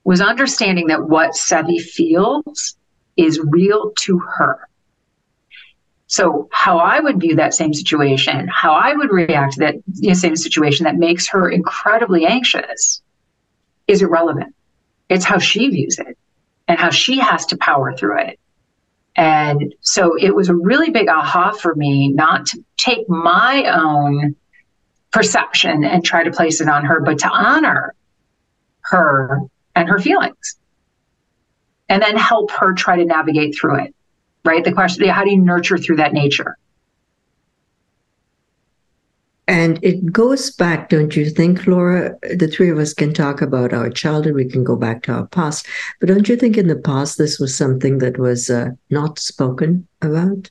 was 0.04 0.20
understanding 0.20 0.88
that 0.88 1.08
what 1.08 1.30
Sevi 1.30 1.80
feels 1.80 2.76
is 3.16 3.40
real 3.40 3.92
to 4.00 4.18
her. 4.18 4.68
So, 6.08 6.48
how 6.52 6.78
I 6.78 7.00
would 7.00 7.20
view 7.20 7.36
that 7.36 7.54
same 7.54 7.72
situation, 7.72 8.46
how 8.48 8.74
I 8.74 8.92
would 8.92 9.10
react 9.10 9.54
to 9.54 9.60
that 9.60 9.76
you 9.94 10.08
know, 10.08 10.14
same 10.14 10.36
situation 10.36 10.84
that 10.84 10.96
makes 10.96 11.28
her 11.28 11.48
incredibly 11.48 12.26
anxious 12.26 13.00
is 13.86 14.02
irrelevant. 14.02 14.54
It's 15.12 15.26
how 15.26 15.38
she 15.38 15.68
views 15.68 15.98
it 15.98 16.16
and 16.66 16.78
how 16.78 16.88
she 16.88 17.18
has 17.18 17.44
to 17.46 17.58
power 17.58 17.94
through 17.94 18.20
it. 18.20 18.40
And 19.14 19.74
so 19.82 20.16
it 20.16 20.34
was 20.34 20.48
a 20.48 20.54
really 20.54 20.88
big 20.88 21.08
aha 21.08 21.52
for 21.52 21.74
me 21.74 22.08
not 22.08 22.46
to 22.46 22.64
take 22.78 23.06
my 23.10 23.64
own 23.66 24.36
perception 25.10 25.84
and 25.84 26.02
try 26.02 26.24
to 26.24 26.30
place 26.30 26.62
it 26.62 26.68
on 26.68 26.86
her, 26.86 27.00
but 27.00 27.18
to 27.18 27.28
honor 27.28 27.94
her 28.80 29.40
and 29.76 29.86
her 29.90 29.98
feelings. 29.98 30.56
And 31.90 32.02
then 32.02 32.16
help 32.16 32.50
her 32.52 32.72
try 32.72 32.96
to 32.96 33.04
navigate 33.04 33.54
through 33.54 33.84
it. 33.84 33.94
Right? 34.46 34.64
The 34.64 34.72
question, 34.72 35.06
how 35.08 35.24
do 35.24 35.30
you 35.30 35.38
nurture 35.38 35.76
through 35.76 35.96
that 35.96 36.14
nature? 36.14 36.56
And 39.48 39.80
it 39.82 40.12
goes 40.12 40.50
back, 40.50 40.88
don't 40.88 41.16
you 41.16 41.28
think, 41.28 41.66
Laura? 41.66 42.16
The 42.36 42.46
three 42.46 42.70
of 42.70 42.78
us 42.78 42.94
can 42.94 43.12
talk 43.12 43.42
about 43.42 43.72
our 43.72 43.90
childhood. 43.90 44.34
We 44.34 44.44
can 44.44 44.62
go 44.62 44.76
back 44.76 45.02
to 45.04 45.12
our 45.12 45.26
past. 45.26 45.66
But 45.98 46.08
don't 46.08 46.28
you 46.28 46.36
think 46.36 46.56
in 46.56 46.68
the 46.68 46.76
past 46.76 47.18
this 47.18 47.40
was 47.40 47.54
something 47.54 47.98
that 47.98 48.18
was 48.18 48.50
uh, 48.50 48.70
not 48.90 49.18
spoken 49.18 49.86
about? 50.00 50.48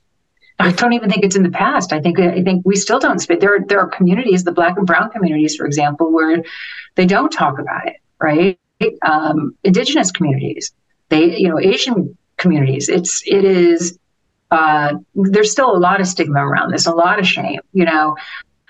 I 0.59 0.71
don't 0.73 0.93
even 0.93 1.09
think 1.09 1.23
it's 1.23 1.35
in 1.35 1.43
the 1.43 1.49
past. 1.49 1.91
I 1.91 1.99
think 1.99 2.19
I 2.19 2.43
think 2.43 2.63
we 2.65 2.75
still 2.75 2.99
don't 2.99 3.19
speak. 3.19 3.39
There 3.39 3.59
there 3.67 3.79
are 3.79 3.87
communities, 3.87 4.43
the 4.43 4.51
Black 4.51 4.77
and 4.77 4.85
Brown 4.85 5.09
communities, 5.09 5.55
for 5.55 5.65
example, 5.65 6.11
where 6.11 6.43
they 6.95 7.05
don't 7.05 7.31
talk 7.31 7.57
about 7.57 7.87
it. 7.87 7.95
Right, 8.19 8.59
um, 9.03 9.55
Indigenous 9.63 10.11
communities, 10.11 10.71
they 11.09 11.35
you 11.37 11.49
know 11.49 11.59
Asian 11.59 12.15
communities. 12.37 12.89
It's 12.89 13.23
it 13.25 13.43
is. 13.43 13.97
Uh, 14.51 14.95
there's 15.15 15.49
still 15.49 15.75
a 15.75 15.79
lot 15.79 16.01
of 16.01 16.07
stigma 16.07 16.45
around 16.45 16.71
this, 16.71 16.85
a 16.85 16.91
lot 16.93 17.19
of 17.19 17.25
shame. 17.25 17.61
You 17.73 17.85
know, 17.85 18.15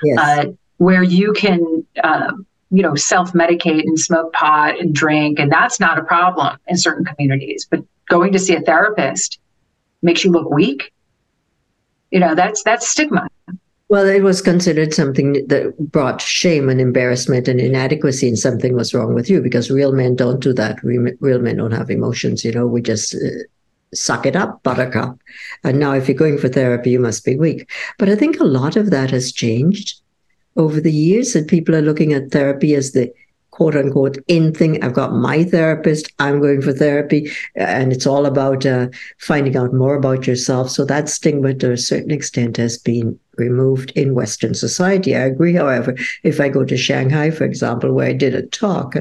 yes. 0.04 0.18
uh, 0.20 0.46
where 0.78 1.04
you 1.04 1.34
can. 1.34 1.86
Uh, 2.04 2.32
you 2.74 2.82
know, 2.82 2.96
self 2.96 3.34
medicate 3.34 3.82
and 3.82 4.00
smoke 4.00 4.32
pot 4.32 4.80
and 4.80 4.96
drink, 4.96 5.40
and 5.40 5.52
that's 5.52 5.78
not 5.82 6.00
a 6.00 6.04
problem 6.04 6.58
in 6.70 6.78
certain 6.78 7.04
communities. 7.04 7.68
But 7.70 7.82
going 8.08 8.32
to 8.32 8.40
see 8.40 8.56
a 8.56 8.62
therapist 8.62 9.42
makes 10.02 10.24
you 10.24 10.32
look 10.32 10.50
weak 10.50 10.94
you 12.12 12.20
know 12.20 12.36
that's 12.36 12.62
that's 12.64 12.88
stigma 12.88 13.28
well 13.90 14.06
it 14.06 14.22
was 14.22 14.42
considered 14.42 14.94
something 14.94 15.34
that 15.48 15.74
brought 15.92 16.22
shame 16.22 16.70
and 16.70 16.80
embarrassment 16.80 17.48
and 17.48 17.60
inadequacy 17.60 18.28
and 18.28 18.38
something 18.38 18.76
was 18.76 18.94
wrong 18.94 19.14
with 19.16 19.30
you 19.30 19.42
because 19.42 19.72
real 19.72 19.94
men 19.94 20.16
don't 20.16 20.42
do 20.42 20.54
that 20.54 20.78
real 20.84 21.40
men 21.40 21.58
don't 21.58 21.72
have 21.72 21.90
emotions 21.90 22.46
you 22.46 22.52
know 22.52 22.68
we 22.68 22.82
just 22.82 23.16
uh, 23.16 23.44
suck 23.94 24.26
it 24.26 24.36
up 24.36 24.62
buttercup 24.64 25.18
and 25.64 25.80
now 25.80 25.94
if 25.94 26.08
you're 26.08 26.18
going 26.18 26.38
for 26.38 26.50
therapy 26.50 26.92
you 26.92 27.00
must 27.00 27.26
be 27.26 27.36
weak 27.36 27.70
but 27.98 28.10
i 28.10 28.16
think 28.16 28.40
a 28.40 28.46
lot 28.46 28.76
of 28.76 28.90
that 28.90 29.12
has 29.12 29.32
changed 29.32 30.02
over 30.58 30.82
the 30.82 30.92
years 30.92 31.34
that 31.34 31.48
people 31.48 31.76
are 31.76 31.82
looking 31.82 32.14
at 32.14 32.32
therapy 32.32 32.76
as 32.76 32.92
the 32.92 33.12
quote 33.52 33.76
unquote 33.76 34.18
in 34.28 34.54
thing. 34.54 34.84
I've 34.84 34.94
got 34.94 35.14
my 35.14 35.44
therapist. 35.44 36.12
I'm 36.20 36.42
going 36.42 36.62
for 36.62 36.74
therapy. 36.74 37.32
And 37.56 37.92
it's 37.92 38.08
all 38.08 38.26
about 38.26 38.66
uh, 38.66 38.88
finding 39.20 39.56
out 39.56 39.74
more 39.74 39.96
about 39.96 40.26
yourself. 40.26 40.70
So 40.72 40.86
that 40.86 41.10
stigma 41.10 41.54
to 41.56 41.74
a 41.74 41.78
certain 41.78 42.12
extent 42.12 42.58
has 42.58 42.78
been 42.78 43.20
removed 43.38 43.92
in 43.92 44.16
Western 44.16 44.54
society. 44.54 45.16
I 45.16 45.26
agree, 45.26 45.54
however, 45.54 45.96
if 46.24 46.40
I 46.40 46.50
go 46.50 46.66
to 46.66 46.78
Shanghai, 46.78 47.30
for 47.30 47.44
example, 47.44 47.94
where 47.94 48.08
I 48.08 48.14
did 48.14 48.36
a 48.36 48.48
talk, 48.48 48.96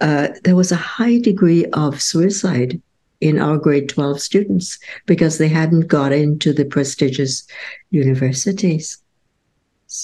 uh, 0.00 0.28
there 0.42 0.56
was 0.56 0.72
a 0.72 0.76
high 0.76 1.18
degree 1.18 1.64
of 1.66 2.02
suicide 2.02 2.80
in 3.24 3.38
our 3.40 3.56
grade 3.56 3.88
12 3.88 4.20
students 4.20 4.78
because 5.06 5.38
they 5.38 5.48
hadn't 5.48 5.88
got 5.88 6.12
into 6.12 6.52
the 6.52 6.64
prestigious 6.66 7.46
universities. 7.90 8.98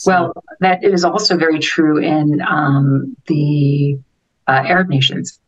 Well, 0.07 0.33
that 0.61 0.83
is 0.83 1.05
also 1.05 1.37
very 1.37 1.59
true 1.59 1.99
in 1.99 2.41
um, 2.41 3.15
the 3.27 3.99
uh, 4.49 4.63
Arab 4.65 4.89
nations. 4.89 5.39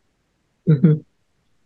Mm-hmm. 0.69 1.01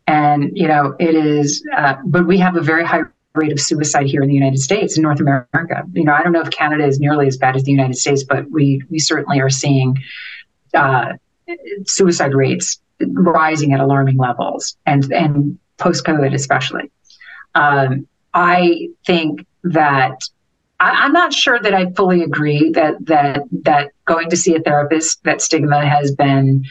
And, 0.07 0.57
you 0.57 0.69
know, 0.69 0.95
it 0.97 1.13
is, 1.13 1.61
uh, 1.75 1.95
but 2.05 2.25
we 2.25 2.37
have 2.37 2.55
a 2.55 2.61
very 2.61 2.85
high 2.85 3.01
rate 3.35 3.51
of 3.51 3.59
suicide 3.59 4.05
here 4.05 4.21
in 4.21 4.29
the 4.29 4.33
United 4.33 4.59
States, 4.59 4.95
in 4.95 5.03
North 5.03 5.19
America. 5.19 5.83
You 5.91 6.05
know, 6.05 6.13
I 6.13 6.23
don't 6.23 6.31
know 6.31 6.41
if 6.41 6.51
Canada 6.51 6.85
is 6.85 7.01
nearly 7.01 7.27
as 7.27 7.35
bad 7.35 7.57
as 7.57 7.63
the 7.63 7.71
United 7.71 7.97
States, 7.97 8.23
but 8.23 8.49
we, 8.49 8.81
we 8.89 8.99
certainly 8.99 9.41
are 9.41 9.49
seeing 9.49 9.97
uh, 10.73 11.13
suicide 11.85 12.33
rates 12.33 12.79
rising 13.01 13.73
at 13.73 13.81
alarming 13.81 14.17
levels 14.17 14.77
and, 14.85 15.11
and 15.11 15.59
post 15.77 16.05
COVID, 16.05 16.33
especially. 16.33 16.91
Um, 17.55 18.07
I 18.33 18.89
think 19.05 19.45
that 19.63 20.21
I, 20.79 21.05
am 21.05 21.13
not 21.13 21.33
sure 21.33 21.59
that 21.59 21.73
I 21.73 21.91
fully 21.91 22.21
agree 22.23 22.71
that 22.71 23.05
that 23.07 23.43
that 23.63 23.91
going 24.05 24.29
to 24.29 24.37
see 24.37 24.55
a 24.55 24.59
therapist, 24.59 25.23
that 25.23 25.41
stigma 25.41 25.85
has 25.85 26.11
been 26.11 26.65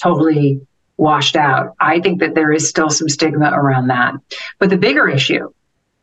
totally 0.00 0.60
washed 0.96 1.36
out. 1.36 1.74
I 1.80 2.00
think 2.00 2.20
that 2.20 2.34
there 2.34 2.52
is 2.52 2.68
still 2.68 2.90
some 2.90 3.08
stigma 3.08 3.50
around 3.52 3.88
that. 3.88 4.14
But 4.58 4.70
the 4.70 4.76
bigger 4.76 5.08
issue 5.08 5.50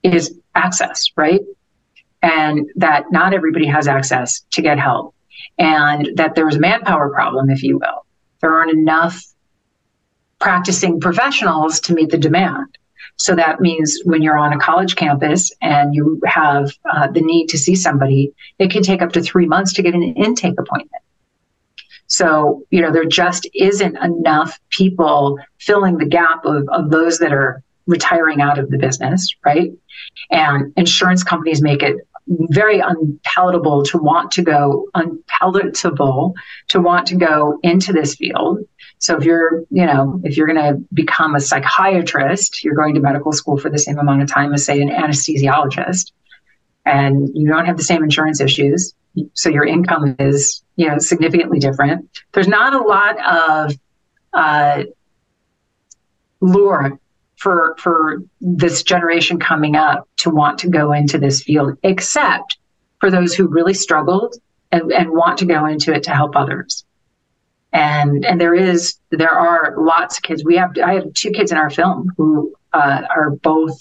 is 0.03 0.37
access, 0.55 1.11
right? 1.15 1.41
And 2.21 2.67
that 2.75 3.11
not 3.11 3.33
everybody 3.33 3.67
has 3.67 3.87
access 3.87 4.41
to 4.51 4.61
get 4.61 4.79
help. 4.79 5.13
And 5.59 6.09
that 6.15 6.35
there's 6.35 6.55
a 6.55 6.59
manpower 6.59 7.09
problem, 7.09 7.49
if 7.49 7.63
you 7.63 7.77
will. 7.77 8.05
There 8.41 8.53
aren't 8.53 8.71
enough 8.71 9.23
practicing 10.39 10.99
professionals 10.99 11.79
to 11.81 11.93
meet 11.93 12.09
the 12.09 12.17
demand. 12.17 12.77
So 13.17 13.35
that 13.35 13.59
means 13.59 13.99
when 14.05 14.21
you're 14.21 14.37
on 14.37 14.53
a 14.53 14.59
college 14.59 14.95
campus 14.95 15.51
and 15.61 15.95
you 15.95 16.21
have 16.25 16.71
uh, 16.91 17.07
the 17.07 17.21
need 17.21 17.47
to 17.47 17.57
see 17.57 17.75
somebody, 17.75 18.31
it 18.59 18.69
can 18.69 18.83
take 18.83 19.01
up 19.01 19.11
to 19.13 19.21
three 19.21 19.47
months 19.47 19.73
to 19.73 19.81
get 19.81 19.95
an 19.95 20.03
intake 20.03 20.59
appointment. 20.59 21.03
So, 22.05 22.63
you 22.69 22.81
know, 22.81 22.91
there 22.91 23.05
just 23.05 23.49
isn't 23.53 23.97
enough 23.97 24.59
people 24.69 25.39
filling 25.59 25.97
the 25.97 26.05
gap 26.05 26.45
of, 26.45 26.67
of 26.69 26.89
those 26.89 27.17
that 27.19 27.33
are 27.33 27.63
retiring 27.85 28.39
out 28.39 28.59
of 28.59 28.69
the 28.69 28.77
business, 28.77 29.33
right? 29.43 29.71
And 30.29 30.73
insurance 30.77 31.23
companies 31.23 31.61
make 31.61 31.81
it 31.81 31.97
very 32.27 32.79
unpalatable 32.79 33.83
to 33.83 33.97
want 33.97 34.31
to 34.31 34.41
go 34.41 34.87
unpalatable 34.93 36.35
to 36.67 36.81
want 36.81 37.07
to 37.07 37.15
go 37.15 37.59
into 37.63 37.93
this 37.93 38.15
field 38.15 38.59
so 38.99 39.17
if 39.17 39.23
you're, 39.23 39.63
you 39.69 39.85
know, 39.85 40.19
if 40.23 40.37
you're 40.37 40.47
going 40.47 40.57
to 40.57 40.81
become 40.93 41.35
a 41.35 41.39
psychiatrist, 41.39 42.63
you're 42.63 42.75
going 42.75 42.95
to 42.95 42.99
medical 42.99 43.31
school 43.31 43.57
for 43.57 43.69
the 43.69 43.77
same 43.77 43.99
amount 43.99 44.23
of 44.23 44.29
time 44.29 44.53
as 44.53 44.65
say 44.65 44.81
an 44.81 44.89
anesthesiologist 44.89 46.11
and 46.85 47.29
you 47.35 47.47
don't 47.47 47.65
have 47.65 47.77
the 47.77 47.83
same 47.83 48.03
insurance 48.03 48.41
issues. 48.41 48.93
So 49.33 49.49
your 49.49 49.65
income 49.65 50.15
is, 50.19 50.63
you 50.77 50.87
know, 50.87 50.97
significantly 50.99 51.59
different. 51.59 52.09
There's 52.31 52.47
not 52.47 52.73
a 52.73 52.79
lot 52.79 53.25
of 53.25 53.77
uh, 54.33 54.83
lure 56.39 56.99
for 57.35 57.75
for 57.77 58.23
this 58.41 58.83
generation 58.83 59.39
coming 59.39 59.75
up 59.75 60.07
to 60.17 60.29
want 60.29 60.59
to 60.59 60.69
go 60.69 60.91
into 60.93 61.19
this 61.19 61.43
field, 61.43 61.77
except 61.83 62.57
for 62.99 63.11
those 63.11 63.35
who 63.35 63.47
really 63.47 63.73
struggled 63.73 64.35
and, 64.71 64.91
and 64.91 65.11
want 65.11 65.39
to 65.39 65.45
go 65.45 65.65
into 65.65 65.93
it 65.93 66.03
to 66.03 66.11
help 66.11 66.35
others 66.35 66.85
and 67.73 68.25
and 68.25 68.39
there 68.39 68.55
is 68.55 68.97
there 69.11 69.31
are 69.31 69.75
lots 69.77 70.17
of 70.17 70.23
kids. 70.23 70.43
We 70.43 70.55
have 70.55 70.71
I 70.83 70.93
have 70.95 71.13
two 71.13 71.31
kids 71.31 71.51
in 71.51 71.57
our 71.57 71.69
film 71.69 72.11
who 72.17 72.53
uh, 72.73 73.01
are 73.15 73.31
both 73.31 73.77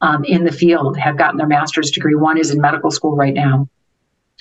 um, 0.00 0.24
in 0.24 0.44
the 0.44 0.52
field, 0.52 0.96
have 0.98 1.16
gotten 1.16 1.38
their 1.38 1.46
master's 1.46 1.90
degree. 1.90 2.14
One 2.14 2.38
is 2.38 2.50
in 2.50 2.60
medical 2.60 2.90
school 2.90 3.16
right 3.16 3.34
now, 3.34 3.68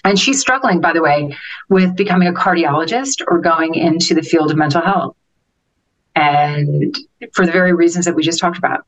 and 0.04 0.20
she's 0.20 0.42
struggling, 0.42 0.82
by 0.82 0.94
the 0.94 1.02
way, 1.02 1.36
with 1.70 1.96
becoming 1.96 2.28
a 2.28 2.34
cardiologist 2.34 3.24
or 3.28 3.40
going 3.40 3.76
into 3.76 4.14
the 4.14 4.22
field 4.22 4.52
of 4.52 4.58
mental 4.58 4.82
health, 4.82 5.16
and 6.16 6.96
for 7.34 7.46
the 7.46 7.52
very 7.52 7.74
reasons 7.74 8.06
that 8.06 8.16
we 8.16 8.24
just 8.24 8.40
talked 8.40 8.58
about. 8.58 8.86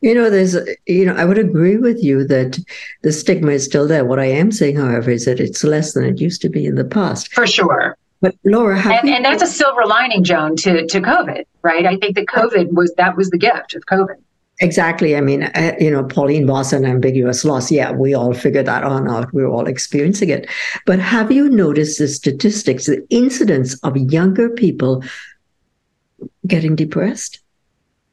You 0.00 0.14
know, 0.14 0.28
there's, 0.28 0.54
you 0.86 1.06
know, 1.06 1.14
I 1.14 1.24
would 1.24 1.38
agree 1.38 1.78
with 1.78 2.02
you 2.02 2.26
that 2.26 2.58
the 3.02 3.10
stigma 3.10 3.52
is 3.52 3.64
still 3.64 3.88
there. 3.88 4.04
What 4.04 4.18
I 4.18 4.26
am 4.26 4.52
saying, 4.52 4.76
however, 4.76 5.10
is 5.10 5.24
that 5.24 5.40
it's 5.40 5.64
less 5.64 5.94
than 5.94 6.04
it 6.04 6.20
used 6.20 6.42
to 6.42 6.50
be 6.50 6.66
in 6.66 6.74
the 6.74 6.84
past. 6.84 7.32
For 7.32 7.46
sure. 7.46 7.96
But 8.24 8.36
Laura, 8.42 8.80
and, 8.80 9.06
and 9.06 9.22
that's 9.22 9.42
a 9.42 9.46
silver 9.46 9.84
lining, 9.84 10.24
Joan, 10.24 10.56
to 10.56 10.86
to 10.86 11.00
COVID, 11.02 11.44
right? 11.60 11.84
I 11.84 11.98
think 11.98 12.16
that 12.16 12.24
COVID 12.24 12.72
was 12.72 12.90
that 12.94 13.18
was 13.18 13.28
the 13.28 13.36
gift 13.36 13.74
of 13.74 13.84
COVID. 13.84 14.16
Exactly. 14.60 15.14
I 15.14 15.20
mean, 15.20 15.42
uh, 15.42 15.74
you 15.78 15.90
know, 15.90 16.02
Pauline 16.02 16.46
Boston, 16.46 16.86
ambiguous 16.86 17.44
loss. 17.44 17.70
Yeah, 17.70 17.92
we 17.92 18.14
all 18.14 18.32
figured 18.32 18.64
that 18.64 18.82
on 18.82 19.10
out. 19.10 19.34
We're 19.34 19.50
all 19.50 19.66
experiencing 19.66 20.30
it. 20.30 20.48
But 20.86 21.00
have 21.00 21.32
you 21.32 21.50
noticed 21.50 21.98
the 21.98 22.08
statistics, 22.08 22.86
the 22.86 23.06
incidence 23.10 23.74
of 23.80 23.94
younger 23.94 24.48
people 24.48 25.04
getting 26.46 26.76
depressed? 26.76 27.40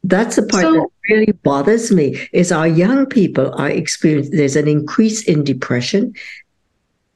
That's 0.04 0.36
the 0.36 0.43
part 0.43 0.63
so, 0.63 0.74
that 0.74 0.89
really 1.10 1.32
bothers 1.32 1.89
me. 1.89 2.28
Is 2.34 2.52
our 2.52 2.67
young 2.67 3.06
people 3.06 3.54
are 3.58 3.69
experiencing. 3.69 4.36
There's 4.36 4.58
an 4.58 4.67
increase 4.67 5.24
in 5.24 5.45
depression 5.45 6.15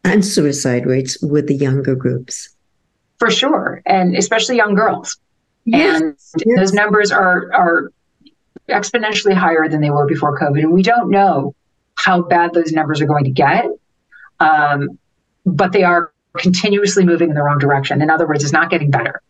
and 0.06 0.24
suicide 0.24 0.86
rates 0.86 1.22
with 1.22 1.48
the 1.48 1.56
younger 1.56 1.96
groups 1.96 2.55
for 3.20 3.32
sure, 3.32 3.82
and 3.86 4.16
especially 4.16 4.58
young 4.58 4.76
girls. 4.76 5.18
Yes. 5.66 6.02
And 6.02 6.16
yes. 6.46 6.60
those 6.60 6.74
numbers 6.74 7.12
are 7.12 7.52
are 7.54 7.92
exponentially 8.70 9.34
higher 9.34 9.70
than 9.70 9.82
they 9.82 9.90
were 9.90 10.06
before 10.06 10.40
COVID, 10.40 10.60
and 10.60 10.72
we 10.72 10.84
don't 10.84 11.10
know 11.10 11.56
how 11.96 12.22
bad 12.22 12.54
those 12.54 12.72
numbers 12.72 13.02
are 13.02 13.06
going 13.06 13.24
to 13.24 13.32
get. 13.32 13.66
Um, 14.40 15.00
but 15.46 15.72
they 15.72 15.84
are 15.84 16.12
continuously 16.38 17.06
moving 17.06 17.30
in 17.30 17.36
the 17.36 17.44
wrong 17.44 17.60
direction. 17.60 18.02
In 18.02 18.10
other 18.10 18.28
words, 18.28 18.44
it's 18.44 18.52
not 18.52 18.70
getting 18.70 18.92
better. 18.92 19.22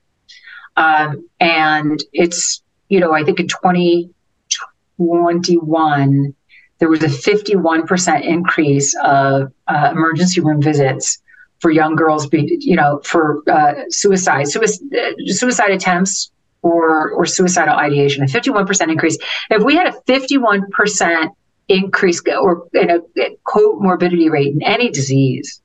Um, 0.78 1.30
and 1.40 2.04
it's, 2.12 2.64
you 2.90 3.00
know, 3.00 3.14
I 3.14 3.24
think 3.24 3.40
in 3.40 3.48
2021, 3.48 6.36
there 6.80 6.90
was 6.90 7.04
a 7.04 7.08
51% 7.08 8.24
increase 8.24 8.94
of 9.04 9.54
uh, 9.68 9.90
emergency 9.92 10.42
room 10.42 10.60
visits 10.62 11.22
for 11.66 11.72
young 11.72 11.96
girls, 11.96 12.28
be, 12.28 12.60
you 12.62 12.76
know, 12.76 13.02
for 13.04 13.42
uh, 13.50 13.74
suicide, 13.90 14.48
suicide, 14.48 14.86
suicide 15.26 15.72
attempts 15.72 16.30
or 16.62 17.10
or 17.10 17.26
suicidal 17.26 17.76
ideation, 17.76 18.22
a 18.22 18.28
51% 18.28 18.92
increase. 18.92 19.18
If 19.50 19.64
we 19.64 19.76
had 19.76 19.88
a 19.88 19.98
51% 20.08 21.30
increase 21.68 22.22
or 22.40 22.68
in 22.76 22.92
a, 22.92 23.00
comorbidity 23.48 24.30
rate 24.30 24.54
in 24.54 24.62
any 24.62 24.92
disease, 24.92 25.60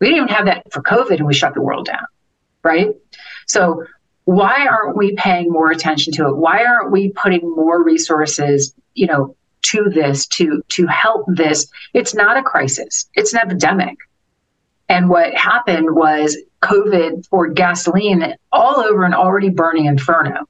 we 0.00 0.08
didn't 0.08 0.24
even 0.24 0.34
have 0.34 0.46
that 0.46 0.72
for 0.72 0.82
COVID, 0.82 1.18
and 1.18 1.26
we 1.28 1.32
shut 1.32 1.54
the 1.54 1.62
world 1.62 1.86
down, 1.86 2.06
right? 2.64 2.88
So 3.46 3.84
why 4.24 4.66
aren't 4.66 4.96
we 4.96 5.14
paying 5.14 5.52
more 5.52 5.70
attention 5.70 6.12
to 6.14 6.26
it? 6.26 6.36
Why 6.36 6.64
aren't 6.64 6.90
we 6.90 7.10
putting 7.10 7.48
more 7.54 7.84
resources, 7.84 8.74
you 8.94 9.06
know, 9.06 9.36
to 9.62 9.90
this 9.90 10.26
to 10.26 10.60
to 10.70 10.88
help 10.88 11.24
this. 11.28 11.68
It's 11.94 12.16
not 12.16 12.36
a 12.36 12.42
crisis. 12.42 13.08
It's 13.14 13.32
an 13.32 13.38
epidemic. 13.38 13.96
And 14.90 15.08
what 15.08 15.32
happened 15.34 15.94
was 15.94 16.36
COVID 16.62 17.30
poured 17.30 17.54
gasoline 17.54 18.34
all 18.50 18.80
over 18.80 19.04
an 19.04 19.14
already 19.14 19.48
burning 19.48 19.86
inferno. 19.86 20.48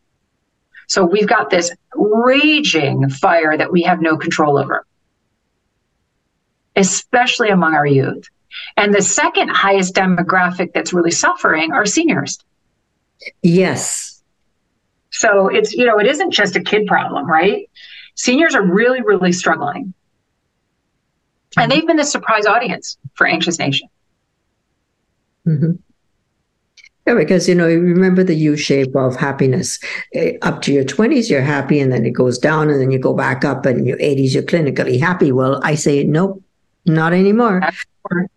So 0.88 1.04
we've 1.04 1.28
got 1.28 1.50
this 1.50 1.70
raging 1.94 3.10
fire 3.10 3.56
that 3.56 3.70
we 3.70 3.82
have 3.82 4.00
no 4.00 4.16
control 4.16 4.58
over, 4.58 4.86
especially 6.74 7.50
among 7.50 7.74
our 7.74 7.86
youth. 7.86 8.24
And 8.78 8.94
the 8.94 9.02
second 9.02 9.50
highest 9.50 9.94
demographic 9.94 10.72
that's 10.72 10.94
really 10.94 11.10
suffering 11.12 11.72
are 11.72 11.84
seniors. 11.84 12.38
Yes. 13.42 14.22
So 15.10 15.48
it's, 15.48 15.74
you 15.74 15.84
know, 15.84 15.98
it 15.98 16.06
isn't 16.06 16.30
just 16.30 16.56
a 16.56 16.62
kid 16.62 16.86
problem, 16.86 17.30
right? 17.30 17.68
Seniors 18.14 18.54
are 18.54 18.64
really, 18.64 19.02
really 19.02 19.32
struggling. 19.32 19.92
And 21.58 21.70
mm-hmm. 21.70 21.78
they've 21.78 21.86
been 21.86 21.98
the 21.98 22.04
surprise 22.04 22.46
audience 22.46 22.96
for 23.14 23.26
Anxious 23.26 23.58
Nation. 23.58 23.88
Mm-hmm. 25.50 25.72
Yeah, 27.06 27.14
because 27.14 27.48
you 27.48 27.54
know, 27.54 27.66
you 27.66 27.80
remember 27.80 28.22
the 28.22 28.34
U 28.34 28.56
shape 28.56 28.94
of 28.94 29.16
happiness. 29.16 29.78
Eh, 30.14 30.36
up 30.42 30.62
to 30.62 30.72
your 30.72 30.84
20s, 30.84 31.30
you're 31.30 31.40
happy, 31.40 31.80
and 31.80 31.92
then 31.92 32.04
it 32.04 32.10
goes 32.10 32.38
down, 32.38 32.68
and 32.68 32.80
then 32.80 32.90
you 32.90 32.98
go 32.98 33.14
back 33.14 33.44
up, 33.44 33.66
and 33.66 33.80
in 33.80 33.86
your 33.86 33.98
80s, 33.98 34.34
you're 34.34 34.42
clinically 34.42 35.00
happy. 35.00 35.32
Well, 35.32 35.60
I 35.64 35.74
say, 35.74 36.04
nope, 36.04 36.42
not 36.86 37.12
anymore. 37.12 37.62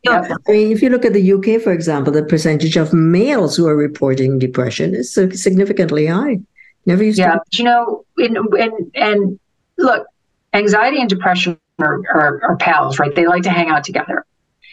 Yeah. 0.03 0.27
I 0.47 0.51
mean, 0.51 0.71
if 0.71 0.81
you 0.81 0.89
look 0.89 1.05
at 1.05 1.13
the 1.13 1.33
UK, 1.33 1.61
for 1.61 1.71
example, 1.71 2.13
the 2.13 2.23
percentage 2.23 2.77
of 2.77 2.93
males 2.93 3.55
who 3.55 3.67
are 3.67 3.75
reporting 3.75 4.39
depression 4.39 4.95
is 4.95 5.13
significantly 5.13 6.05
high. 6.05 6.39
Never 6.85 7.03
used 7.03 7.17
yeah, 7.17 7.35
to. 7.35 7.41
you 7.53 7.63
know, 7.63 8.03
and, 8.17 8.91
and 8.93 9.39
look, 9.77 10.05
anxiety 10.53 10.99
and 10.99 11.09
depression 11.09 11.57
are, 11.79 12.01
are, 12.13 12.41
are 12.43 12.57
pals, 12.57 12.99
right? 12.99 13.15
They 13.15 13.25
like 13.25 13.43
to 13.43 13.49
hang 13.49 13.69
out 13.69 13.83
together. 13.83 14.25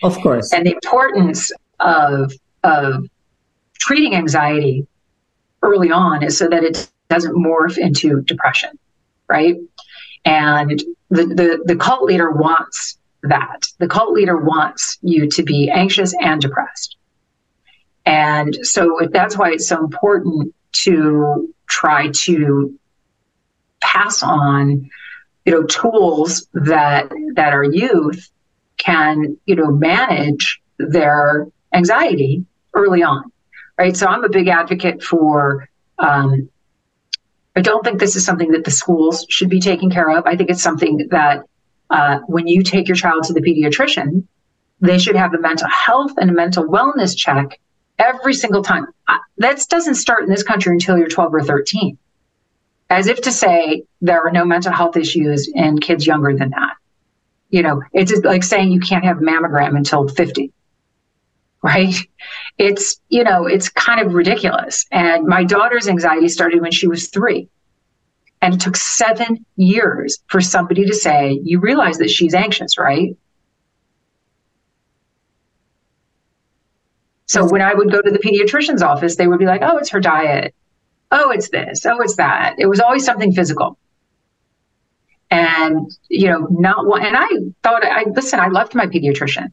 Of 0.03 0.17
course. 0.21 0.53
And 0.53 0.67
the 0.67 0.73
importance 0.73 1.53
of 1.81 2.33
of 2.63 3.07
treating 3.79 4.15
anxiety 4.15 4.87
early 5.63 5.91
on 5.91 6.23
is 6.23 6.37
so 6.39 6.49
that 6.49 6.63
it 6.63 6.91
doesn't 7.09 7.35
morph 7.35 7.79
into 7.79 8.21
depression, 8.23 8.79
right? 9.29 9.57
And 10.25 10.83
the, 11.09 11.25
the, 11.27 11.63
the 11.65 11.77
cult 11.77 12.03
leader 12.03 12.31
wants 12.31 12.99
that. 13.23 13.67
The 13.79 13.89
cult 13.89 14.13
leader 14.13 14.37
wants 14.37 14.99
you 15.03 15.29
to 15.31 15.43
be 15.43 15.71
anxious 15.71 16.15
and 16.21 16.41
depressed. 16.41 16.97
And 18.07 18.55
so 18.63 18.99
that's 19.13 19.37
why 19.37 19.53
it's 19.53 19.69
so 19.69 19.79
important 19.79 20.55
to 20.85 21.53
try 21.69 22.09
to 22.09 22.79
pass 23.81 24.23
on, 24.23 24.91
you 25.45 25.53
know, 25.53 25.63
tools 25.65 26.47
that 26.53 27.11
that 27.35 27.53
our 27.53 27.65
youth 27.65 28.31
can, 28.77 29.37
you 29.47 29.57
know, 29.57 29.71
manage 29.71 30.61
their 30.79 31.47
anxiety 31.73 32.45
early 32.75 33.03
on, 33.03 33.31
right? 33.79 33.97
So 33.97 34.07
I'm 34.07 34.25
a 34.25 34.29
big 34.29 34.49
advocate 34.49 35.03
for. 35.03 35.69
Um, 35.99 36.49
I 37.57 37.63
don't 37.63 37.85
think 37.85 37.99
this 37.99 38.15
is 38.15 38.25
something 38.25 38.53
that 38.53 38.65
the 38.65 38.71
schools 38.71 39.27
should 39.29 39.51
be 39.51 39.61
taking 39.61 39.91
care 39.91 40.09
of. 40.09 40.25
I 40.25 40.37
think 40.37 40.51
it's 40.51 40.63
something 40.63 41.09
that 41.11 41.45
uh, 41.91 42.21
when 42.27 42.47
you 42.47 42.63
take 42.63 42.87
your 42.87 42.97
child 42.97 43.25
to 43.25 43.33
the 43.33 43.41
pediatrician, 43.41 44.25
they 44.81 44.99
should 44.99 45.17
have 45.17 45.35
a 45.35 45.39
mental 45.39 45.69
health 45.69 46.13
and 46.17 46.31
a 46.31 46.33
mental 46.33 46.65
wellness 46.65 47.17
check 47.17 47.61
every 47.99 48.35
single 48.35 48.63
time. 48.63 48.87
That 49.39 49.65
doesn't 49.69 49.97
start 49.97 50.25
in 50.25 50.31
this 50.31 50.43
country 50.43 50.73
until 50.73 50.97
you're 50.97 51.09
12 51.09 51.35
or 51.35 51.43
13. 51.43 51.99
As 52.89 53.09
if 53.09 53.21
to 53.23 53.33
say 53.33 53.85
there 54.01 54.27
are 54.27 54.33
no 54.33 54.45
mental 54.45 54.73
health 54.73 54.97
issues 54.97 55.51
in 55.53 55.79
kids 55.79 56.07
younger 56.07 56.37
than 56.37 56.51
that. 56.51 56.77
You 57.51 57.63
know, 57.63 57.83
it's 57.93 58.13
like 58.25 58.45
saying 58.45 58.71
you 58.71 58.81
can't 58.81 59.05
have 59.05 59.19
a 59.19 59.23
mammogram 59.23 59.77
until 59.77 60.09
50 60.09 60.53
right? 61.63 61.95
It's, 62.59 63.01
you 63.09 63.25
know, 63.25 63.47
it's 63.47 63.69
kind 63.69 64.01
of 64.01 64.15
ridiculous. 64.15 64.87
And 64.91 65.27
my 65.27 65.45
daughter's 65.45 65.89
anxiety 65.89 66.29
started 66.29 66.61
when 66.63 66.73
she 66.73 66.87
was 66.87 67.09
three. 67.09 67.49
And 68.43 68.55
it 68.55 68.61
took 68.61 68.77
seven 68.77 69.45
years 69.57 70.19
for 70.29 70.41
somebody 70.41 70.87
to 70.87 70.95
say, 70.95 71.39
You 71.43 71.61
realize 71.61 71.99
that 71.99 72.09
she's 72.11 72.35
anxious, 72.35 72.79
right? 72.79 73.17
So 77.27 77.47
when 77.47 77.61
I 77.61 77.75
would 77.75 77.93
go 77.93 78.01
to 78.01 78.11
the 78.11 78.19
pediatrician's 78.19 78.83
office, 78.83 79.17
they 79.17 79.27
would 79.27 79.39
be 79.39 79.47
like, 79.47 79.61
Oh, 79.63 79.77
it's 79.77 79.91
her 79.91 80.01
diet. 80.01 80.55
Oh, 81.11 81.31
it's 81.31 81.51
this. 81.51 81.85
Oh, 81.85 82.01
it's 82.01 82.17
that. 82.17 82.55
It 82.59 82.67
was 82.67 82.81
always 82.81 83.05
something 83.05 83.33
physical. 83.33 83.79
And, 85.31 85.91
you 86.09 86.29
know, 86.29 86.49
not 86.51 86.87
one, 86.87 87.05
and 87.05 87.17
I 87.17 87.29
thought, 87.63 87.85
I 87.85 88.05
listen, 88.11 88.41
I 88.41 88.49
loved 88.49 88.75
my 88.75 88.87
pediatrician. 88.87 89.51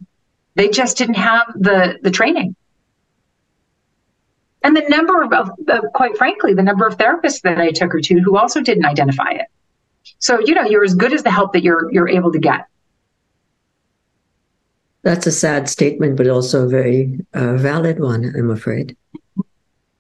They 0.58 0.70
just 0.70 0.98
didn't 0.98 1.16
have 1.16 1.54
the 1.56 2.00
the 2.02 2.10
training. 2.10 2.56
And 4.64 4.76
the 4.76 4.84
number 4.90 5.24
of, 5.24 5.32
of, 5.32 5.84
quite 5.94 6.18
frankly, 6.18 6.54
the 6.56 6.64
number 6.64 6.88
of 6.88 6.98
therapists 6.98 7.42
that 7.44 7.60
I 7.60 7.70
took 7.70 7.94
her 7.94 8.02
to 8.02 8.20
who 8.20 8.36
also 8.36 8.60
didn't 8.62 8.86
identify 8.86 9.30
it. 9.30 9.46
So, 10.18 10.40
you 10.40 10.56
know, 10.56 10.64
you're 10.64 10.84
as 10.84 10.96
good 10.96 11.14
as 11.14 11.22
the 11.22 11.30
help 11.30 11.54
that 11.54 11.64
you're 11.64 11.94
you're 11.94 12.10
able 12.10 12.32
to 12.32 12.40
get. 12.40 12.66
That's 15.04 15.28
a 15.28 15.32
sad 15.32 15.70
statement, 15.70 16.18
but 16.18 16.28
also 16.28 16.66
a 16.66 16.68
very 16.68 17.20
uh, 17.36 17.56
valid 17.58 18.00
one, 18.00 18.34
I'm 18.36 18.50
afraid. 18.50 18.98